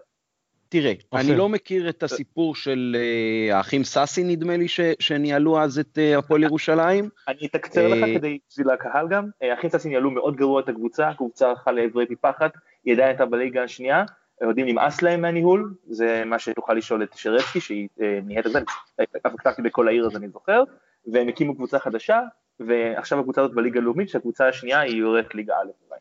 [0.73, 1.27] תראה, אוקיי.
[1.27, 4.65] אני לא מכיר את הסיפור של אה, האחים סאסי, נדמה לי,
[4.99, 7.09] שניהלו אז את אה, הפועל ירושלים.
[7.27, 11.09] אני אתקצר לך אה, כדי, בשביל הקהל גם, האחים סאסי ניהלו מאוד גרוע את הקבוצה,
[11.09, 12.53] הקבוצה הלכה לעברי פי פחת,
[12.85, 14.03] היא עדיין הייתה בליגה השנייה,
[14.41, 17.87] יודעים נמאס להם מהניהול, זה מה שתוכל לשאול את שרצקי, שהיא
[18.23, 18.59] נהיית את זה,
[19.27, 20.63] אף כתבתי בכל העיר אז אני זוכר,
[21.07, 22.21] והם הקימו קבוצה חדשה,
[22.59, 25.93] ועכשיו הקבוצה הזאת בליגה הלאומית, שהקבוצה השנייה היא יורדת ליגה א'.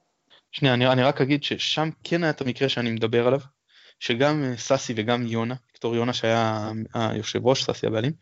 [0.52, 3.40] שנייה, אני, אני רק אגיד ששם כן היה את המקרה שאני מדבר עליו,
[4.00, 8.12] שגם אה, סאסי וגם יונה, ויקטור יונה שהיה היושב ראש, סאסי הבעלים,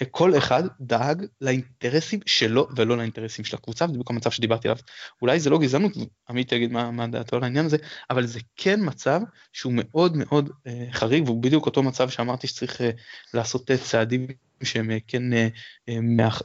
[0.00, 4.80] אה, כל אחד דאג לאינטרסים שלו ולא לאינטרסים של הקבוצה, בדיוק המצב שדיברתי עליו.
[5.22, 5.92] אולי זה לא גזענות,
[6.28, 7.76] עמית יגיד מה, מה דעתו על העניין הזה,
[8.10, 9.20] אבל זה כן מצב
[9.52, 12.90] שהוא מאוד מאוד אה, חריג, והוא בדיוק אותו מצב שאמרתי שצריך אה,
[13.34, 14.26] לעשות אה, צעדים
[14.64, 15.22] שהם כן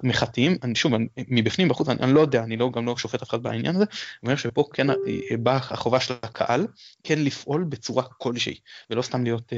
[0.03, 0.93] מחטאים, שוב,
[1.27, 3.84] מבפנים בחוץ, אני, אני לא יודע, אני לא, גם לא שופט אף אחד בעניין הזה,
[3.84, 4.88] אני אומר שפה כן
[5.39, 6.67] באה החובה של הקהל
[7.03, 9.53] כן לפעול בצורה כלשהי, ולא סתם להיות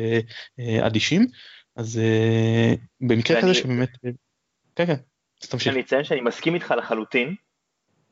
[0.82, 1.28] אדישים,
[1.76, 2.02] אז
[3.02, 3.90] במקרה כזה שבאמת,
[4.76, 4.96] כן כן,
[5.44, 5.74] אז תמשיך.
[5.74, 7.36] אני אציין שאני מסכים איתך לחלוטין,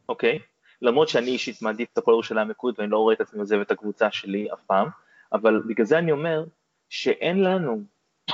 [0.09, 0.39] אוקיי?
[0.81, 3.71] למרות שאני אישית מעדיף את הפועל ירושלים מקוד ואני לא רואה את עצמי עוזב את
[3.71, 4.87] הקבוצה שלי אף פעם,
[5.33, 6.45] אבל בגלל זה אני אומר
[6.89, 7.83] שאין לנו,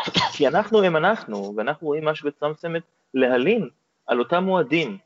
[0.37, 3.69] כי אנחנו הם אנחנו, ואנחנו רואים משהו בצורה מסוימת להלין
[4.07, 4.97] על אותם מועדים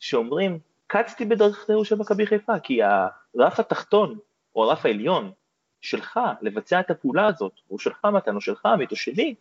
[0.00, 4.18] שאומרים, קצתי בדרכתנו של מכבי חיפה, כי הרף התחתון,
[4.56, 5.32] או הרף העליון,
[5.80, 9.34] שלך לבצע את הפעולה הזאת, או שלך מתן, או שלך עמית, או שלי,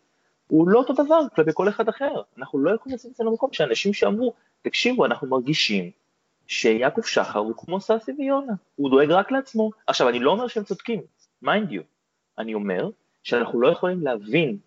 [0.47, 2.21] הוא לא אותו דבר כלפי כל אחד אחר.
[2.38, 5.91] אנחנו לא יכולים לשים זה למקום שאנשים שאמרו, תקשיבו, אנחנו מרגישים
[6.47, 9.71] שיעקב שחר הוא כמו סאסי ויונה, הוא דואג רק לעצמו.
[9.88, 11.01] עכשיו, אני לא אומר שהם צודקים,
[11.41, 11.81] mind you,
[12.38, 12.89] אני אומר
[13.23, 14.58] שאנחנו לא יכולים להבין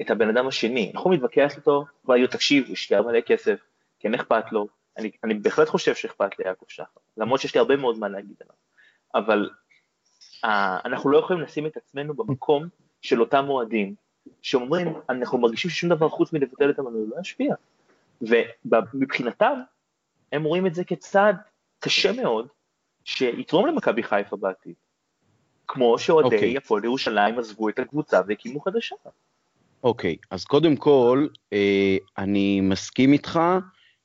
[0.00, 3.60] את הבן אדם השני, אנחנו מתווכח איתו, להגיד, תקשיב, הוא השקיע מלא כסף,
[3.98, 7.98] כן אכפת לו, אני, אני בהחלט חושב שאכפת ליעקב שחר, למרות שיש לי הרבה מאוד
[7.98, 8.56] מה להגיד עליו,
[9.14, 9.50] אבל
[10.44, 10.48] uh,
[10.84, 12.68] אנחנו לא יכולים לשים את עצמנו במקום
[13.02, 13.94] של אותם מועדים,
[14.42, 17.54] שאומרים, אנחנו מרגישים ששום דבר חוץ מלבטל את המנוי לא ישפיע,
[18.22, 19.60] ומבחינתם,
[20.32, 21.36] הם רואים את זה כצעד
[21.80, 22.48] קשה מאוד,
[23.04, 24.74] שיתרום למכבי חיפה בעתיד.
[25.68, 26.34] כמו שאוהדי okay.
[26.34, 26.56] אוקיי.
[26.56, 28.96] הפועל ירושלים עזבו את הקבוצה והקימו חדשה.
[29.84, 33.40] אוקיי, okay, אז קודם כל, אה, אני מסכים איתך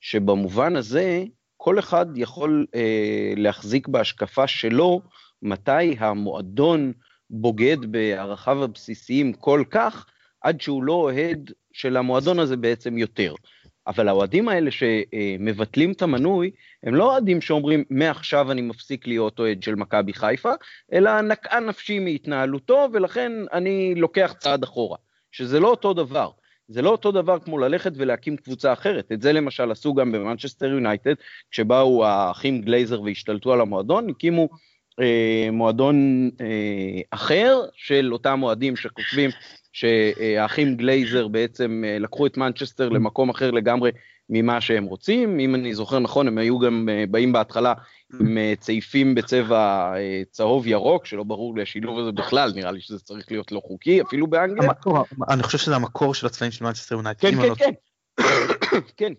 [0.01, 1.23] שבמובן הזה,
[1.57, 5.01] כל אחד יכול אה, להחזיק בהשקפה שלו
[5.41, 6.93] מתי המועדון
[7.29, 10.05] בוגד בערכיו הבסיסיים כל כך,
[10.41, 13.33] עד שהוא לא אוהד של המועדון הזה בעצם יותר.
[13.87, 16.51] אבל האוהדים האלה שמבטלים את המנוי,
[16.83, 20.51] הם לא אוהדים שאומרים, מעכשיו אני מפסיק להיות אוהד של מכבי חיפה,
[20.93, 24.97] אלא נקעה נפשי מהתנהלותו, ולכן אני לוקח צעד אחורה.
[25.31, 26.29] שזה לא אותו דבר.
[26.67, 29.11] זה לא אותו דבר כמו ללכת ולהקים קבוצה אחרת.
[29.11, 31.13] את זה למשל עשו גם במנצ'סטר יונייטד,
[31.51, 34.49] כשבאו האחים גלייזר והשתלטו על המועדון, הקימו
[34.99, 39.29] אה, מועדון אה, אחר של אותם אוהדים שחושבים
[39.73, 43.91] שהאחים גלייזר בעצם אה, לקחו את מנצ'סטר למקום אחר לגמרי
[44.29, 45.39] ממה שהם רוצים.
[45.39, 47.73] אם אני זוכר נכון, הם היו גם אה, באים בהתחלה
[48.19, 49.93] עם אה, צעיפים בצבע
[50.31, 54.01] צהוב ירוק, שלא ברור לי השילוב הזה בכלל, נראה לי שזה צריך להיות לא חוקי,
[54.01, 54.69] אפילו באנגליה.
[54.69, 57.21] המקור, אני חושב שזה המקור של הצבעים של מנצ'סטר יונייטד.
[57.21, 57.71] כן, כן, לא כן.
[58.97, 59.13] כן.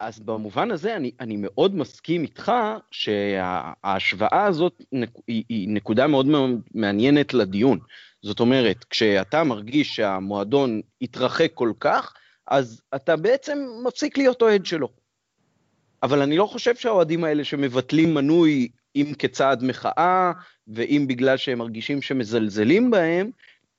[0.00, 2.52] אז במובן הזה אני, אני מאוד מסכים איתך
[2.90, 4.82] שההשוואה הזאת
[5.26, 6.26] היא, היא נקודה מאוד
[6.74, 7.78] מעניינת לדיון.
[8.22, 12.14] זאת אומרת, כשאתה מרגיש שהמועדון התרחק כל כך,
[12.46, 14.88] אז אתה בעצם מפסיק להיות אוהד שלו.
[16.02, 20.32] אבל אני לא חושב שהאוהדים האלה שמבטלים מנוי, אם כצעד מחאה,
[20.68, 23.30] ואם בגלל שהם מרגישים שמזלזלים בהם,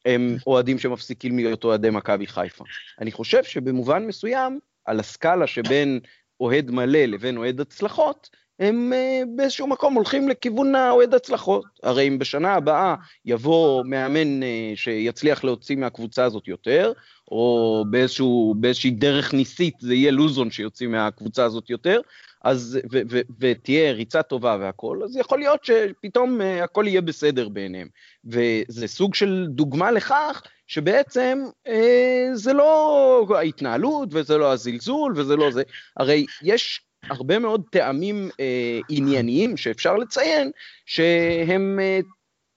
[0.06, 2.64] הם אוהדים שמפסיקים להיות אוהדי מכבי חיפה.
[3.02, 6.00] אני חושב שבמובן מסוים, על הסקאלה שבין
[6.40, 11.64] אוהד מלא לבין אוהד הצלחות, הם uh, באיזשהו מקום הולכים לכיוון האוהד הצלחות.
[11.84, 16.94] הרי אם בשנה הבאה יבוא מאמן uh, שיצליח להוציא מהקבוצה הזאת יותר,
[17.32, 22.00] או באיזשהו, באיזושהי דרך ניסית זה יהיה לוזון שיוציא מהקבוצה הזאת יותר,
[22.44, 27.50] אז, ו, ו, ותהיה ריצה טובה והכל, אז יכול להיות שפתאום uh, הכל יהיה בסדר
[27.50, 27.88] בעיניהם.
[28.26, 35.52] וזה סוג של דוגמה לכך שבעצם אה, זה לא ההתנהלות וזה לא הזלזול וזה לא
[35.52, 35.64] זה,
[35.98, 40.52] הרי יש הרבה מאוד טעמים אה, ענייניים שאפשר לציין
[40.86, 42.00] שהם אה,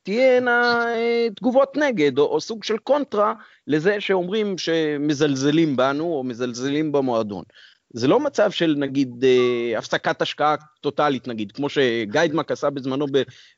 [0.03, 3.35] תהיינה אה, תגובות נגד או, או סוג של קונטרה
[3.67, 7.45] לזה שאומרים שמזלזלים בנו או מזלזלים במועדון.
[7.93, 13.07] זה לא מצב של נגיד אה, הפסקת השקעה טוטאלית נגיד, כמו שגיידמק עשה בזמנו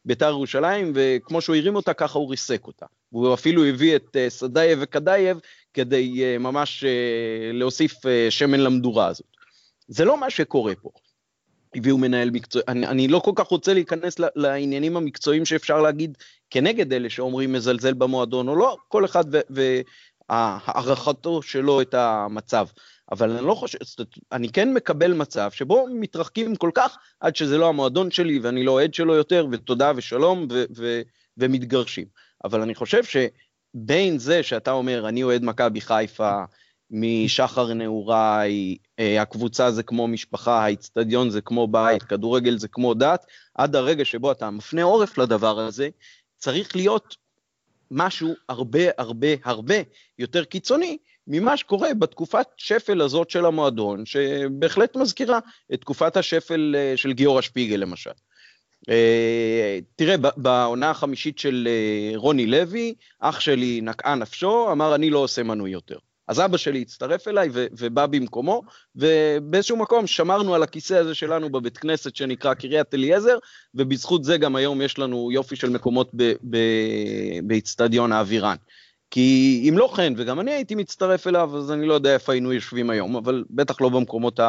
[0.04, 2.86] בביתר ירושלים, וכמו שהוא הרים אותה ככה הוא ריסק אותה.
[3.12, 5.38] והוא אפילו הביא את אה, סדאייב וקדייב
[5.74, 9.39] כדי אה, ממש אה, להוסיף אה, שמן למדורה הזאת.
[9.90, 10.90] זה לא מה שקורה פה.
[11.74, 16.18] הביאו מנהל מקצועי, אני, אני לא כל כך רוצה להיכנס לעניינים המקצועיים שאפשר להגיד
[16.50, 19.24] כנגד אלה שאומרים מזלזל במועדון או לא, כל אחד
[20.30, 22.66] והערכתו שלו את המצב.
[23.12, 23.78] אבל אני לא חושב,
[24.32, 28.72] אני כן מקבל מצב שבו מתרחקים כל כך עד שזה לא המועדון שלי ואני לא
[28.72, 31.02] אוהד שלו יותר, ותודה ושלום, ו- ו-
[31.36, 32.06] ומתגרשים.
[32.44, 36.44] אבל אני חושב שבין זה שאתה אומר, אני אוהד מכבי חיפה,
[36.90, 43.26] משחר נעוריי, אה, הקבוצה זה כמו משפחה, האיצטדיון זה כמו בית, כדורגל זה כמו דת,
[43.54, 45.88] עד הרגע שבו אתה מפנה עורף לדבר הזה,
[46.36, 47.16] צריך להיות
[47.90, 49.74] משהו הרבה הרבה הרבה
[50.18, 55.38] יותר קיצוני ממה שקורה בתקופת שפל הזאת של המועדון, שבהחלט מזכירה
[55.74, 58.10] את תקופת השפל אה, של גיורא שפיגל למשל.
[58.88, 61.68] אה, תראה, בעונה החמישית של
[62.14, 65.98] רוני לוי, אח שלי נקעה נפשו, אמר אני לא עושה מנוי יותר.
[66.30, 68.62] אז אבא שלי הצטרף אליי ו- ובא במקומו,
[68.96, 73.38] ובאיזשהו מקום שמרנו על הכיסא הזה שלנו בבית כנסת שנקרא קריית אליעזר,
[73.74, 76.12] ובזכות זה גם היום יש לנו יופי של מקומות
[77.42, 78.56] באיצטדיון האווירן.
[79.10, 82.52] כי אם לא כן, וגם אני הייתי מצטרף אליו, אז אני לא יודע איפה היינו
[82.52, 84.40] יושבים היום, אבל בטח לא במקומות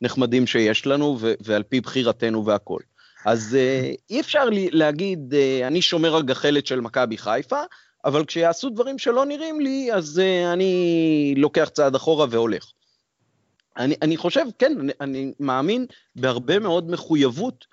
[0.00, 2.80] הנחמדים שיש לנו, ו- ועל פי בחירתנו והכול.
[3.24, 7.60] אז uh, אי אפשר לי להגיד, uh, אני שומר הגחלת של מכבי חיפה,
[8.06, 12.72] אבל כשיעשו דברים שלא נראים לי, אז uh, אני לוקח צעד אחורה והולך.
[13.76, 17.66] אני, אני חושב, כן, אני, אני מאמין בהרבה מאוד מחויבות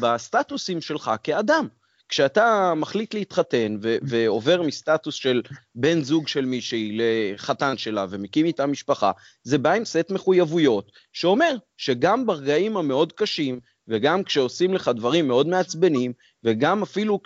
[0.00, 1.68] בסטטוסים שלך כאדם.
[2.08, 5.42] כשאתה מחליט להתחתן ו- ועובר מסטטוס של
[5.74, 9.10] בן זוג של מישהי לחתן שלה ומקים איתה משפחה,
[9.42, 15.46] זה בא עם סט מחויבויות שאומר שגם ברגעים המאוד קשים וגם כשעושים לך דברים מאוד
[15.48, 16.12] מעצבנים
[16.44, 17.20] וגם אפילו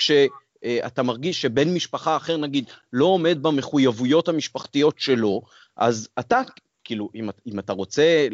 [0.65, 5.43] כשאתה מרגיש שבן משפחה אחר נגיד לא עומד במחויבויות המשפחתיות שלו,
[5.77, 6.43] אז אתה
[6.89, 8.29] כאילו, אם, אם אתה רוצה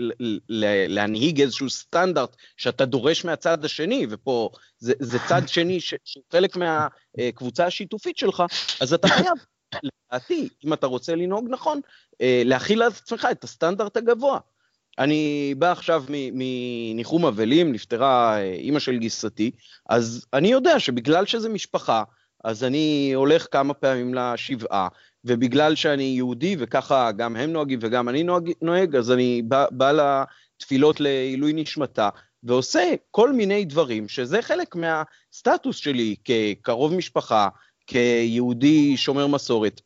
[0.89, 7.67] להנהיג איזשהו סטנדרט שאתה דורש מהצד השני, ופה זה, זה צד שני שהוא חלק מהקבוצה
[7.67, 8.43] השיתופית שלך,
[8.81, 9.35] אז אתה חייב,
[9.83, 11.81] לדעתי, אם אתה רוצה לנהוג נכון,
[12.21, 14.39] אה, להכיל על עצמך את הסטנדרט הגבוה.
[14.99, 19.51] אני בא עכשיו מניחום אבלים, נפטרה אה, אימא של גיסתי,
[19.89, 22.03] אז אני יודע שבגלל שזה משפחה,
[22.45, 24.89] אז אני הולך כמה פעמים לשבעה,
[25.25, 29.93] ובגלל שאני יהודי וככה גם הם נוהגים וגם אני נוהג, נוהג אז אני בא, בא
[29.93, 32.09] לתפילות לעילוי נשמתה,
[32.43, 37.49] ועושה כל מיני דברים, שזה חלק מהסטטוס שלי כקרוב משפחה,
[37.87, 39.81] כיהודי שומר מסורת.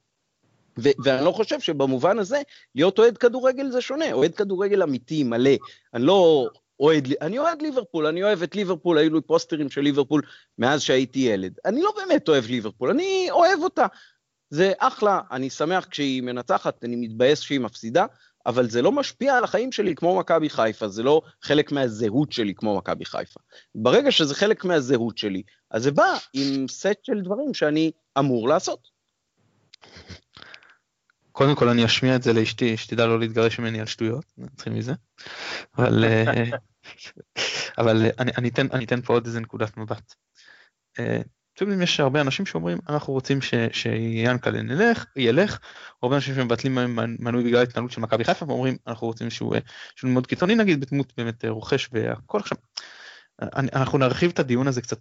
[0.82, 2.42] ו- ואני לא חושב שבמובן הזה
[2.74, 5.50] להיות אוהד כדורגל זה שונה, אוהד כדורגל אמיתי, מלא.
[5.94, 6.48] אני לא
[6.80, 10.22] אוהד, אני אוהד ליברפול, אני אוהב את ליברפול, היו לי פוסטרים של ליברפול
[10.58, 11.52] מאז שהייתי ילד.
[11.64, 13.86] אני לא באמת אוהב ליברפול, אני אוהב אותה.
[14.50, 18.06] זה אחלה, אני שמח כשהיא מנצחת, אני מתבאס שהיא מפסידה,
[18.46, 22.54] אבל זה לא משפיע על החיים שלי כמו מכבי חיפה, זה לא חלק מהזהות שלי
[22.54, 23.40] כמו מכבי חיפה.
[23.74, 28.88] ברגע שזה חלק מהזהות שלי, אז זה בא עם סט של דברים שאני אמור לעשות.
[31.38, 34.92] קודם כל אני אשמיע את זה לאשתי, שתדע לא להתגרש ממני על שטויות, נתחיל מזה.
[35.78, 36.44] אבל, אה,
[37.78, 40.14] אבל אני, אני, אתן, אני אתן פה עוד איזה נקודת מבט.
[40.98, 41.20] אה,
[41.54, 43.38] אתם יש הרבה אנשים שאומרים, אנחנו רוצים
[43.72, 45.58] שיאנקל'ה נלך, ילך,
[46.02, 46.78] הרבה אנשים שמבטלים
[47.18, 49.56] מנוי בגלל ההתנהלות של מכבי חיפה, ואומרים, אנחנו רוצים שהוא,
[50.04, 52.58] מאוד קיצוני נגיד, בדמות באמת רוכש והכל עכשיו.
[53.52, 54.98] אנחנו נרחיב את הדיון הזה קצת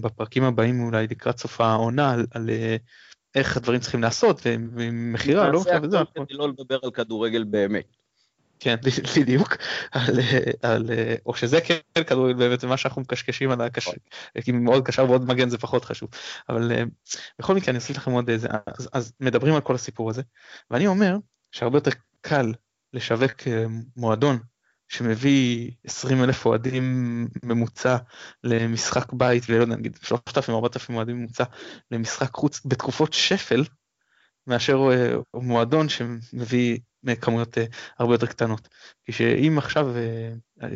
[0.00, 2.50] בפרקים הבאים אולי לקראת סוף העונה על, על
[3.34, 5.98] איך הדברים צריכים לעשות ומכירה לא עכשיו וזה.
[6.14, 7.96] כדי לא לדבר על כדורגל באמת.
[8.60, 8.76] כן
[9.20, 9.56] בדיוק
[9.92, 10.18] על,
[10.62, 10.90] על
[11.26, 13.88] או שזה כן כדורגל באמת מה שאנחנו מקשקשים על הקש...
[14.42, 16.08] כי מאוד קשר ועוד מגן זה פחות חשוב
[16.48, 16.72] אבל
[17.38, 20.22] בכל מקרה אני אעשה לכם עוד איזה אז, אז מדברים על כל הסיפור הזה
[20.70, 21.16] ואני אומר
[21.52, 22.52] שהרבה יותר קל
[22.92, 23.64] לשווק אה,
[23.96, 24.38] מועדון
[24.88, 27.96] שמביא 20 אלף אוהדים ממוצע
[28.44, 31.44] למשחק בית ולא יודע נגיד 3,000 4,000 אוהדים ממוצע
[31.90, 33.64] למשחק חוץ בתקופות שפל
[34.46, 36.78] מאשר אה, מועדון שמביא
[37.20, 37.64] כמויות אה,
[37.98, 38.68] הרבה יותר קטנות.
[39.04, 39.94] כי שאם עכשיו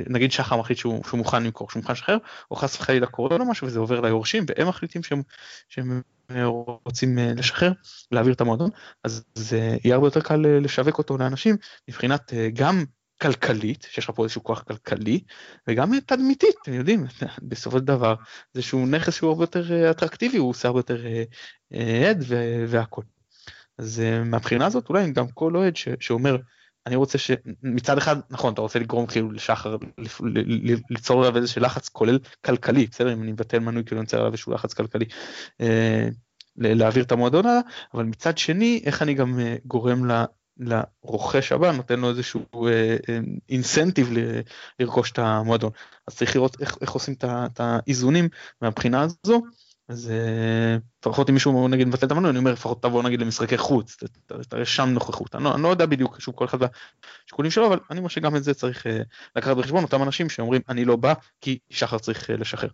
[0.06, 2.18] נגיד שחר מחליט שהוא, שהוא מוכן למכור, שהוא מוכן לשחרר,
[2.50, 5.22] או חס וחלילה קורה לו משהו וזה עובר ליורשים והם מחליטים שהם,
[5.68, 6.44] שהם אה,
[6.84, 7.72] רוצים לשחרר,
[8.10, 8.70] להעביר את המועדון,
[9.04, 11.56] אז זה יהיה הרבה יותר קל לשווק אותו לאנשים
[11.88, 12.84] מבחינת גם
[13.22, 15.20] כלכלית, שיש לך פה איזשהו כוח כלכלי,
[15.68, 17.06] וגם תדמיתית, אתם יודעים,
[17.48, 18.14] בסופו של דבר,
[18.52, 21.04] זה איזשהו נכס שהוא הרבה יותר אטרקטיבי, הוא עושה הרבה יותר
[22.08, 22.24] עד
[22.68, 23.02] והכל.
[23.78, 26.36] אז מהבחינה הזאת אולי גם כל אוהד שאומר,
[26.86, 29.76] אני רוצה שמצד אחד, נכון, אתה רוצה לגרום כאילו לשחר,
[30.90, 34.32] ליצור עליו איזשהו לחץ כולל כלכלי, בסדר, אם אני מבטל מנוי כאילו אני רוצה עליו
[34.32, 35.04] איזשהו לחץ כלכלי.
[36.56, 37.60] להעביר את המועדון הלאה,
[37.94, 40.04] אבל מצד שני, איך אני גם גורם
[40.58, 42.44] לרוכש הבא נותן לו איזשהו
[43.48, 44.40] אינסנטיב אה,
[44.80, 45.70] לרכוש את המועדון.
[46.08, 48.28] אז צריך לראות איך, איך עושים את האיזונים
[48.60, 49.42] מהבחינה הזו.
[49.88, 53.58] אז אה, לפחות אם מישהו נגיד מבטל את המנוי אני אומר לפחות תבוא נגיד למשחקי
[53.58, 53.96] חוץ.
[54.48, 55.34] תראה שם נוכחות.
[55.34, 58.36] אני לא, אני לא יודע בדיוק שוב כל אחד והשיקולים שלו אבל אני אומר שגם
[58.36, 59.02] את זה צריך אה,
[59.36, 62.68] לקחת בחשבון אותם אנשים שאומרים אני לא בא כי שחר צריך לשחרר.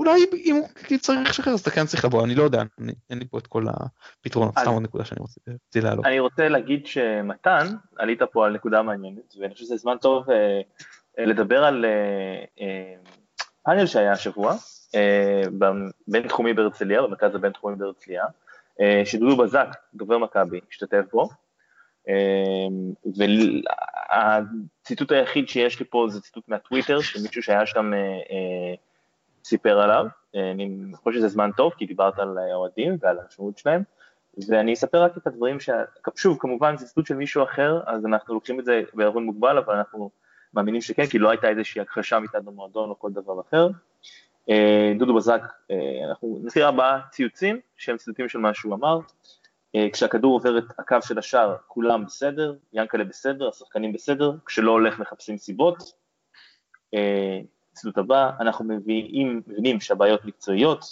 [0.00, 3.18] אולי אם הוא צריך לשחרר אז אתה כן צריך לבוא, אני לא יודע, אני, אין
[3.18, 6.06] לי פה את כל הפתרונות, סתם עוד נקודה שאני רוצה להעלות.
[6.06, 10.60] אני רוצה להגיד שמתן, עלית פה על נקודה מעניינת, ואני חושב שזה זמן טוב אה,
[11.18, 12.94] אה, לדבר על אה, אה,
[13.62, 14.54] פאנל שהיה השבוע,
[14.94, 15.42] אה,
[16.08, 18.24] בבינתחומי בהרצליה, במרכז הבינתחומי בהרצליה,
[18.80, 21.28] אה, שדודו בזק, דובר מכבי, השתתף בו,
[22.08, 22.68] אה,
[24.16, 28.74] והציטוט היחיד שיש לי פה זה ציטוט מהטוויטר, של מישהו שהיה שם אה,
[29.44, 33.82] סיפר עליו, אה, אני חושב שזה זמן טוב, כי דיברת על האוהדים ועל המשמעות שלהם,
[34.48, 35.70] ואני אספר רק את הדברים ש...
[36.16, 39.74] שוב, כמובן זה ציטוט של מישהו אחר, אז אנחנו לוקחים את זה בערבון מוגבל, אבל
[39.74, 40.10] אנחנו
[40.54, 43.68] מאמינים שכן, כי לא הייתה איזושהי הכחשה מצד המועדון או כל דבר אחר.
[44.50, 48.98] אה, דודו בזק, אה, אנחנו נזכיר ארבעה ציוצים שהם ציטוטים של מה שהוא אמר.
[49.74, 54.98] אה, כשהכדור עובר את הקו של השער, כולם בסדר, ינקלה בסדר, השחקנים בסדר, כשלא הולך
[54.98, 56.00] מחפשים סיבות.
[57.72, 60.84] ציטוט הבא, אנחנו מביאים, מבינים שהבעיות מקצועיות,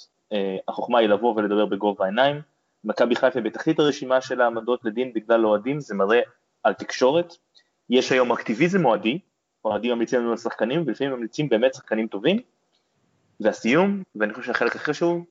[0.69, 2.41] החוכמה היא לבוא ולדבר בגובה העיניים.
[2.85, 6.21] מכבי חיפה בתחתית הרשימה של העמדות לדין בגלל אוהדים, זה מראה
[6.63, 7.33] על תקשורת.
[7.91, 9.19] יש היום אקטיביזם אוהדי,
[9.65, 12.39] אוהדים ממליצים לנו על שחקנים, ולפעמים ממליצים באמת שחקנים טובים.
[13.41, 15.25] והסיום, ואני חושב שהחלק הכי חשוב,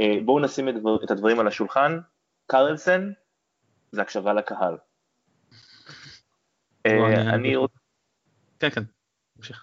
[0.00, 1.98] אה, בואו נשים את, דבר, את הדברים על השולחן,
[2.46, 3.12] קרלסן
[3.92, 4.76] זה הקשבה לקהל.
[6.86, 7.56] אה, אני
[8.60, 8.82] כן, כן,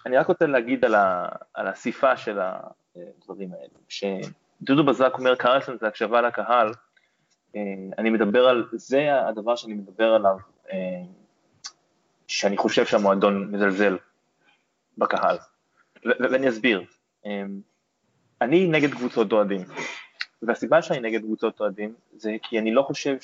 [0.06, 5.78] אני רק רוצה להגיד על, ה, על הסיפה של הדברים האלה, שדודו בזק אומר קרלסן
[5.78, 6.72] זה הקשבה לקהל,
[7.56, 7.60] אה,
[7.98, 10.36] אני מדבר על, זה הדבר שאני מדבר עליו,
[12.28, 13.96] שאני חושב שהמועדון מזלזל
[14.98, 15.38] בקהל,
[16.04, 16.84] ואני אסביר.
[18.40, 19.60] אני נגד קבוצות אוהדים,
[20.42, 23.16] והסיבה שאני נגד קבוצות אוהדים זה כי אני לא חושב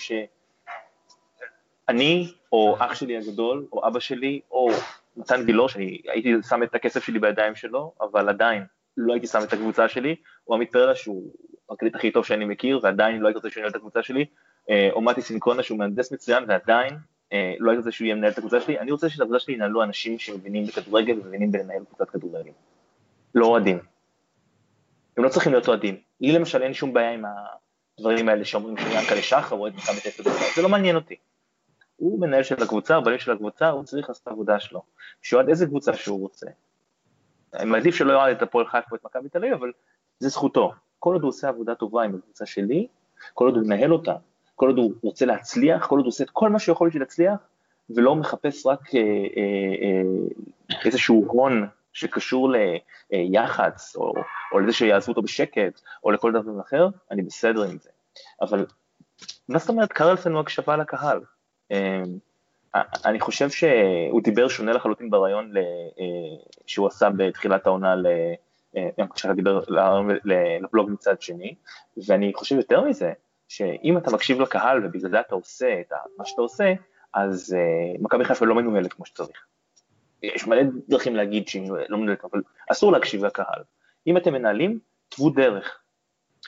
[1.86, 4.70] שאני, או אח שלי הגדול, או אבא שלי, או
[5.44, 8.64] גילור, שאני הייתי שם את הכסף שלי בידיים שלו, אבל עדיין
[8.96, 10.16] לא הייתי שם את הקבוצה שלי,
[10.48, 11.32] או עמית פרלה שהוא
[11.70, 14.24] הקליט הכי טוב שאני מכיר, ועדיין לא הייתי רוצה שהוא ינהל את הקבוצה שלי,
[14.70, 16.96] אה, או מתי סינקונה שהוא מהנדס מצוין, ועדיין
[17.32, 19.54] אה, לא הייתי רוצה שהוא יהיה מנהל את הקבוצה שלי, אני רוצה שאת הקבוצה שלי
[19.54, 22.50] ינהלו אנשים שמבינים בכדורגל ומבינים בלנהל קבוצת כדורגל,
[23.34, 23.78] לא אוהדים.
[25.16, 25.96] הם לא צריכים להיות אוהדים.
[26.20, 27.24] לי למשל אין שום בעיה עם
[27.98, 31.16] הדברים האלה שאומרים שיאנקלה שחר אוהד מכבי תל אביב, זה לא מעניין אותי.
[32.00, 34.82] הוא מנהל של הקבוצה, הבעלים של הקבוצה, הוא צריך לעשות את העבודה שלו.
[35.22, 36.46] שיועד איזה קבוצה שהוא רוצה.
[37.54, 39.72] אני מעדיף שלא יועד את הפועל חיפה ואת מכבי תל אביב, אבל
[40.18, 40.72] זה זכותו.
[40.98, 42.86] כל עוד הוא עושה עבודה טובה עם הקבוצה שלי,
[43.34, 44.14] כל עוד הוא מנהל אותה,
[44.56, 47.38] כל עוד הוא רוצה להצליח, כל עוד הוא עושה את כל מה שיכול בשביל להצליח,
[47.90, 49.04] ולא מחפש רק אה, אה,
[49.82, 52.52] אה, איזשהו הון שקשור
[53.10, 54.14] ליח"צ, או,
[54.52, 57.90] או לזה שיעזבו אותו בשקט, או לכל דבר אחר, אני בסדר עם זה.
[58.40, 58.66] אבל
[59.48, 61.20] מה זאת אומרת קרלסון הוא הקשבה לקהל?
[61.70, 62.18] אמ,
[63.04, 65.62] אני חושב שהוא דיבר שונה לחלוטין ברעיון אה,
[66.66, 67.94] שהוא עשה בתחילת העונה.
[68.76, 68.94] אה,
[70.60, 71.54] לבלוג מצד שני,
[72.06, 73.12] ואני חושב יותר מזה,
[73.48, 76.72] שאם אתה מקשיב לקהל ובגלל זה אתה עושה את מה שאתה עושה,
[77.14, 77.56] אז
[78.00, 79.46] מכבי חיפה לא מנוהלת כמו שצריך.
[80.22, 83.62] יש מלא דרכים להגיד שהיא לא מנהלת, אבל אסור להקשיב לקהל.
[84.06, 84.78] אם אתם מנהלים,
[85.08, 85.80] תבו דרך.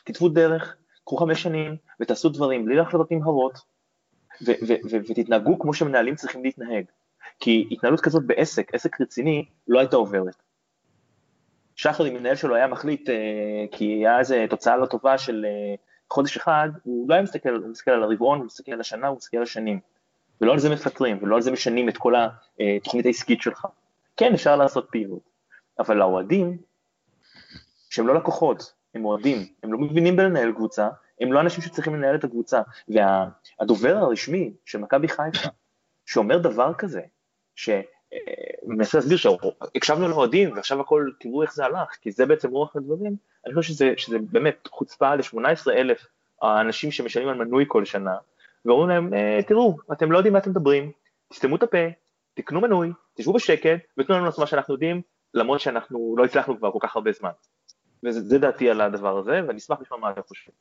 [0.05, 3.72] תתבו דרך, קחו חמש שנים ותעשו דברים בלי להחלטות נמהרות,
[5.09, 6.85] ותתנהגו כמו שמנהלים צריכים להתנהג.
[7.41, 10.43] כי התנהלות כזאת בעסק, עסק רציני, לא הייתה עוברת.
[11.77, 13.15] שחר, אם מנהל שלו היה מחליט, אה,
[13.71, 15.75] כי היה איזו תוצאה לא טובה של אה,
[16.11, 19.17] חודש אחד, הוא לא היה מסתכל, הוא מסתכל על הרבעון, הוא מסתכל על השנה, הוא
[19.17, 19.81] מסתכל על השנים.
[20.41, 23.67] ולא על זה מפטרים, ולא על זה משנים את כל התוכנית העסקית שלך.
[24.17, 25.23] כן, אפשר לעשות פעילות,
[25.79, 26.59] אבל האוהדים,
[27.91, 30.89] שהם לא לקוחות, הם אוהדים, הם לא מבינים בלנהל קבוצה,
[31.21, 32.63] הם לא אנשים שצריכים לנהל את הקבוצה.
[32.89, 35.49] והדובר וה, הרשמי של מכבי חיפה,
[36.07, 37.01] שאומר דבר כזה,
[37.55, 43.17] שמנסה להסביר שהקשבנו לאוהדים ועכשיו הכל, תראו איך זה הלך, כי זה בעצם רוח הדברים,
[43.47, 46.07] אני חושב שזה, שזה באמת חוצפה ל-18 אלף
[46.43, 48.17] האנשים שמשלמים על מנוי כל שנה,
[48.65, 50.93] ואומרים להם, אה, תראו, אתם לא יודעים מה אתם מדברים,
[51.29, 51.87] תסתמו את הפה,
[52.35, 55.03] תקנו מנוי, תשבו בשקט, ותנו לנו לעשות מה שאנחנו יודעים,
[55.35, 57.31] למרות שאנחנו לא הצלחנו כבר כל כך הרבה זמן.
[58.05, 60.55] וזה דעתי על הדבר הזה, ואני אשמח לשמוע מה אתם חושבים.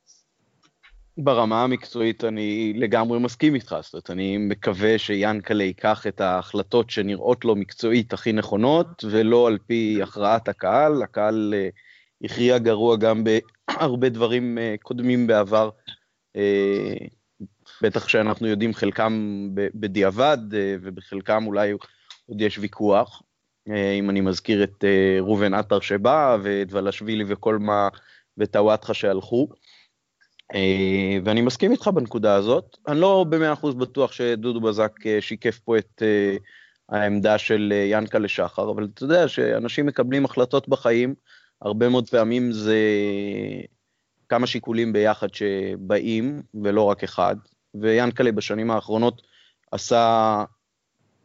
[1.18, 7.46] ברמה המקצועית אני לגמרי מסכים איתך, זאת אומרת, אני מקווה שיאנקלה ייקח את ההחלטות שנראות
[7.46, 11.70] לו מקצועית הכי נכונות, ולא על פי הכרעת הקהל, הקהל אה,
[12.24, 15.70] הכריע גרוע גם בהרבה דברים אה, קודמים בעבר,
[17.82, 21.72] בטח שאנחנו יודעים חלקם בדיעבד, אה, ובחלקם אולי
[22.26, 23.22] עוד יש ויכוח.
[23.70, 27.90] אה, אם אני מזכיר את אה, ראובן עטר שבא, ואת ולשווילי וכל מה,
[28.38, 29.48] וטוואטחה שהלכו.
[31.26, 32.78] ואני מסכים איתך בנקודה הזאת.
[32.88, 36.02] אני לא במאה אחוז בטוח שדודו בזק שיקף פה את
[36.90, 41.16] העמדה של ינקלה שחר, אבל אתה יודע שאנשים מקבלים החלטות בחיים,
[41.62, 42.78] הרבה מאוד פעמים זה
[44.30, 47.36] כמה שיקולים ביחד שבאים, ולא רק אחד.
[47.76, 49.22] ויאנקלה בשנים האחרונות
[49.72, 50.44] עשה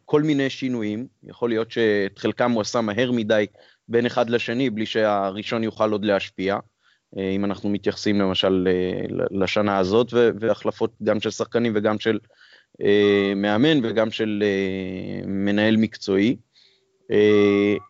[0.05, 3.45] כל מיני שינויים, יכול להיות שאת חלקם הוא עשה מהר מדי
[3.87, 6.59] בין אחד לשני, בלי שהראשון יוכל עוד להשפיע, אה,
[7.15, 12.19] אם אנחנו מתייחסים למשל אה, לשנה הזאת, והחלפות גם של שחקנים וגם של
[12.81, 14.43] אה, מאמן וגם של
[15.25, 16.37] מנהל מקצועי.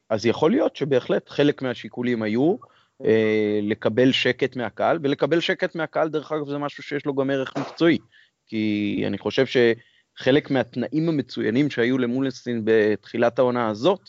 [0.10, 2.56] אז יכול להיות שבהחלט חלק מהשיקולים היו
[3.62, 7.98] לקבל שקט מהקהל, ולקבל שקט מהקהל, דרך אגב, זה משהו שיש לו גם ערך מקצועי.
[8.48, 14.00] כי אני חושב שחלק מהתנאים המצוינים שהיו למולסטין בתחילת העונה הזאת,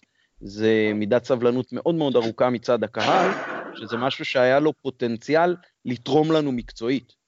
[0.40, 6.52] זה מידת סבלנות מאוד מאוד ארוכה מצד הקהל, שזה משהו שהיה לו פוטנציאל לתרום לנו
[6.52, 7.18] מקצועית.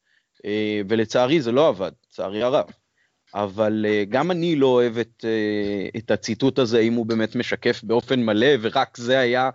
[0.45, 2.65] אה, ולצערי זה לא עבד, לצערי הרב.
[3.35, 7.81] אבל אה, גם אני לא אוהב את, אה, את הציטוט הזה, אם הוא באמת משקף
[7.85, 9.51] באופן מלא, ורק זה היה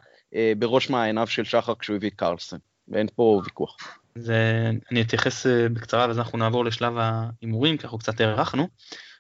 [0.60, 3.78] בראש מעייניו של שחר כשהוא הביא את קרלסן, ואין פה ויכוח.
[4.16, 8.68] זה, אני אתייחס בקצרה ואז אנחנו נעבור לשלב ההימורים, כי אנחנו קצת הארכנו.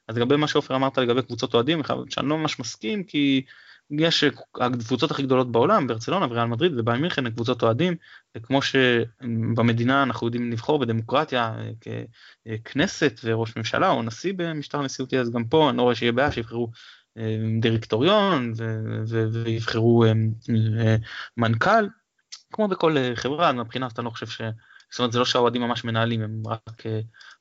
[0.07, 3.45] אז לגבי מה שעופר אמרת לגבי קבוצות אוהדים, שאני לא ממש מסכים, כי
[3.91, 4.23] יש
[4.61, 7.95] הקבוצות הכי גדולות בעולם, ברצלונה וריאל מדריד ובאי מינכן, קבוצות אוהדים,
[8.43, 11.55] כמו שבמדינה אנחנו יודעים לבחור בדמוקרטיה
[12.63, 16.31] ככנסת וראש ממשלה או נשיא במשטר נשיאותי, אז גם פה אני לא רואה שיהיה בעיה
[16.31, 16.71] שיבחרו
[17.17, 18.53] אה, דירקטוריון
[19.33, 20.11] ויבחרו אה,
[20.79, 20.95] אה,
[21.37, 21.87] מנכ"ל,
[22.53, 24.41] כמו בכל חברה, מבחינה אתה לא חושב ש...
[24.91, 26.83] זאת אומרת זה לא שהאוהדים ממש מנהלים הם רק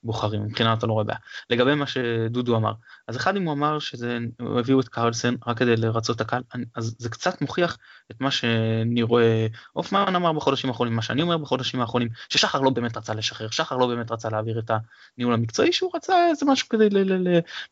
[0.05, 1.19] בוחרים, מבחינת אתה לא רואה בעיה.
[1.51, 2.73] לגבי מה שדודו אמר,
[3.09, 4.19] אז אחד אם הוא אמר שזה,
[4.59, 6.43] הביאו את קרלסן רק כדי לרצות את הקהל,
[6.75, 7.79] אז זה קצת מוכיח
[8.11, 12.71] את מה שאני רואה, הופמן אמר בחודשים האחרונים, מה שאני אומר בחודשים האחרונים, ששחר לא
[12.71, 14.71] באמת רצה לשחרר, שחר לא באמת רצה להעביר את
[15.17, 16.89] הניהול המקצועי, שהוא רצה איזה משהו כדי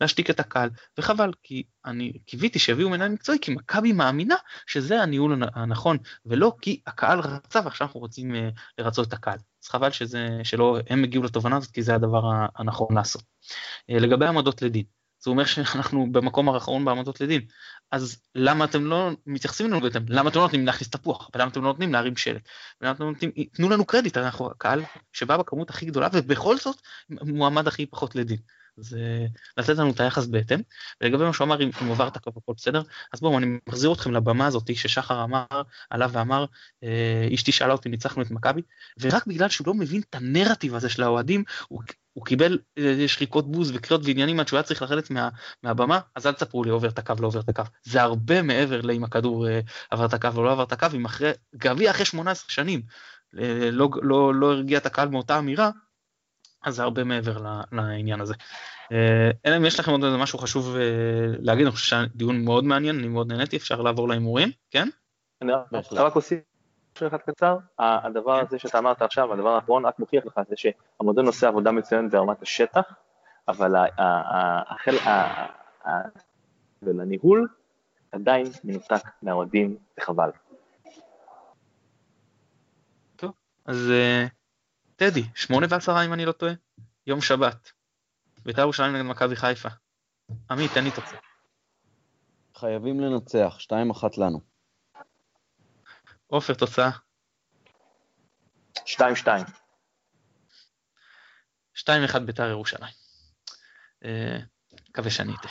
[0.00, 5.42] להשתיק את הקהל, וחבל, כי אני קיוויתי שיביאו מנהל מקצועי, כי מכבי מאמינה שזה הניהול
[5.54, 9.38] הנכון, ולא כי הקהל רצה ועכשיו אנחנו רוצים אה, לרצות את הקהל.
[9.62, 12.22] אז חבל שזה, שלא הם הגיעו לתובנה הזאת, כי זה הדבר
[12.56, 13.22] הנכון לעשות.
[13.90, 14.84] אה, לגבי העמדות לדין,
[15.18, 17.42] זה אומר שאנחנו במקום האחרון בעמדות לדין,
[17.90, 20.02] אז למה אתם לא מתייחסים אלינו בהתאם?
[20.08, 21.30] למה אתם לא נותנים להכניס תפוח?
[21.34, 22.48] ולמה אתם לא נותנים להרים שלט?
[22.80, 24.82] ולמה אתם לא נותנים, תנו לנו קרדיט, אנחנו הקהל
[25.12, 26.76] שבא בכמות הכי גדולה ובכל זאת
[27.10, 28.38] מועמד הכי פחות לדין.
[28.76, 30.60] זה לתת לנו את היחס בהתאם.
[31.00, 33.92] ולגבי מה שהוא אמר, אם הוא עבר את הקו הכל בסדר, אז בואו אני מחזיר
[33.92, 35.44] אתכם לבמה הזאת ששחר אמר
[35.90, 36.44] עליו ואמר,
[36.84, 38.62] אה, אשתי שאלה אותי ניצחנו את מכבי,
[39.00, 43.52] ורק בגלל שהוא לא מבין את הנרטיב הזה של האוהדים, הוא, הוא קיבל אה, שריקות
[43.52, 45.28] בוז וקריאות ועניינים עד שהוא היה צריך לרדת מה,
[45.62, 47.62] מהבמה, אז אל תספרו לי עובר את הקו, לא עובר את הקו.
[47.82, 49.60] זה הרבה מעבר לאם הכדור אה,
[49.90, 52.82] עבר את הקו או לא עבר את הקו, אם אחרי, גביע אחרי 18 שנים,
[53.72, 55.70] לא, לא, לא הרגיע את הקהל מאותה אמירה,
[56.62, 57.36] אז זה הרבה מעבר
[57.72, 58.34] לעניין הזה.
[58.92, 60.82] אה, אלא אם יש לכם עוד משהו חשוב אה,
[61.38, 64.88] להגיד, אני חושב שהדיון מאוד מעניין, אני מאוד נהניתי, אפשר לעבור להימורים, כן?
[65.42, 65.52] אני
[65.92, 66.38] רק אוסיף
[66.96, 71.26] משהו אחד קצר, הדבר הזה שאתה אמרת עכשיו, הדבר האחרון, רק מוכיח לך זה שהמודל
[71.26, 72.94] עושה עבודה מצוינת ברמת השטח,
[73.48, 73.74] אבל
[74.68, 74.96] החל,
[76.82, 77.48] ולניהול
[78.12, 80.30] עדיין מנותק מהאוהדים, וחבל.
[83.16, 83.32] טוב,
[83.66, 84.26] אז אה,
[84.96, 86.52] טדי, שמונה ועשרה אם אני לא טועה,
[87.06, 87.72] יום שבת.
[88.42, 89.68] בית"ר ירושלים נגד מכבי חיפה.
[90.50, 91.18] עמית, תן לי תוצאה.
[92.56, 93.72] חייבים לנצח, 2-1
[94.18, 94.40] לנו.
[96.26, 96.90] עופר, תוצאה.
[98.78, 99.02] 2-2.
[101.76, 102.94] 2-1 בית"ר ירושלים.
[104.04, 104.38] אה,
[104.88, 105.48] מקווה שאני אתן.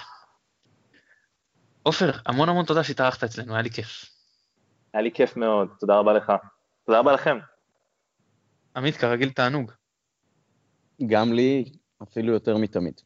[1.83, 4.05] עופר, המון המון תודה שהתארחת אצלנו, היה לי כיף.
[4.93, 6.31] היה לי כיף מאוד, תודה רבה לך.
[6.85, 7.39] תודה רבה לכם.
[8.75, 9.71] עמית, כרגיל תענוג.
[11.07, 11.71] גם לי,
[12.03, 13.01] אפילו יותר מתמיד.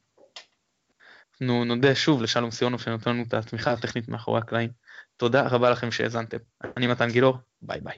[1.42, 4.70] אנחנו נודה שוב לשלום סיונוב שנותן לנו את התמיכה הטכנית מאחורי הקלעים.
[5.18, 6.38] תודה רבה לכם שהאזנתם.
[6.78, 7.98] אני מתן גילאור, ביי ביי.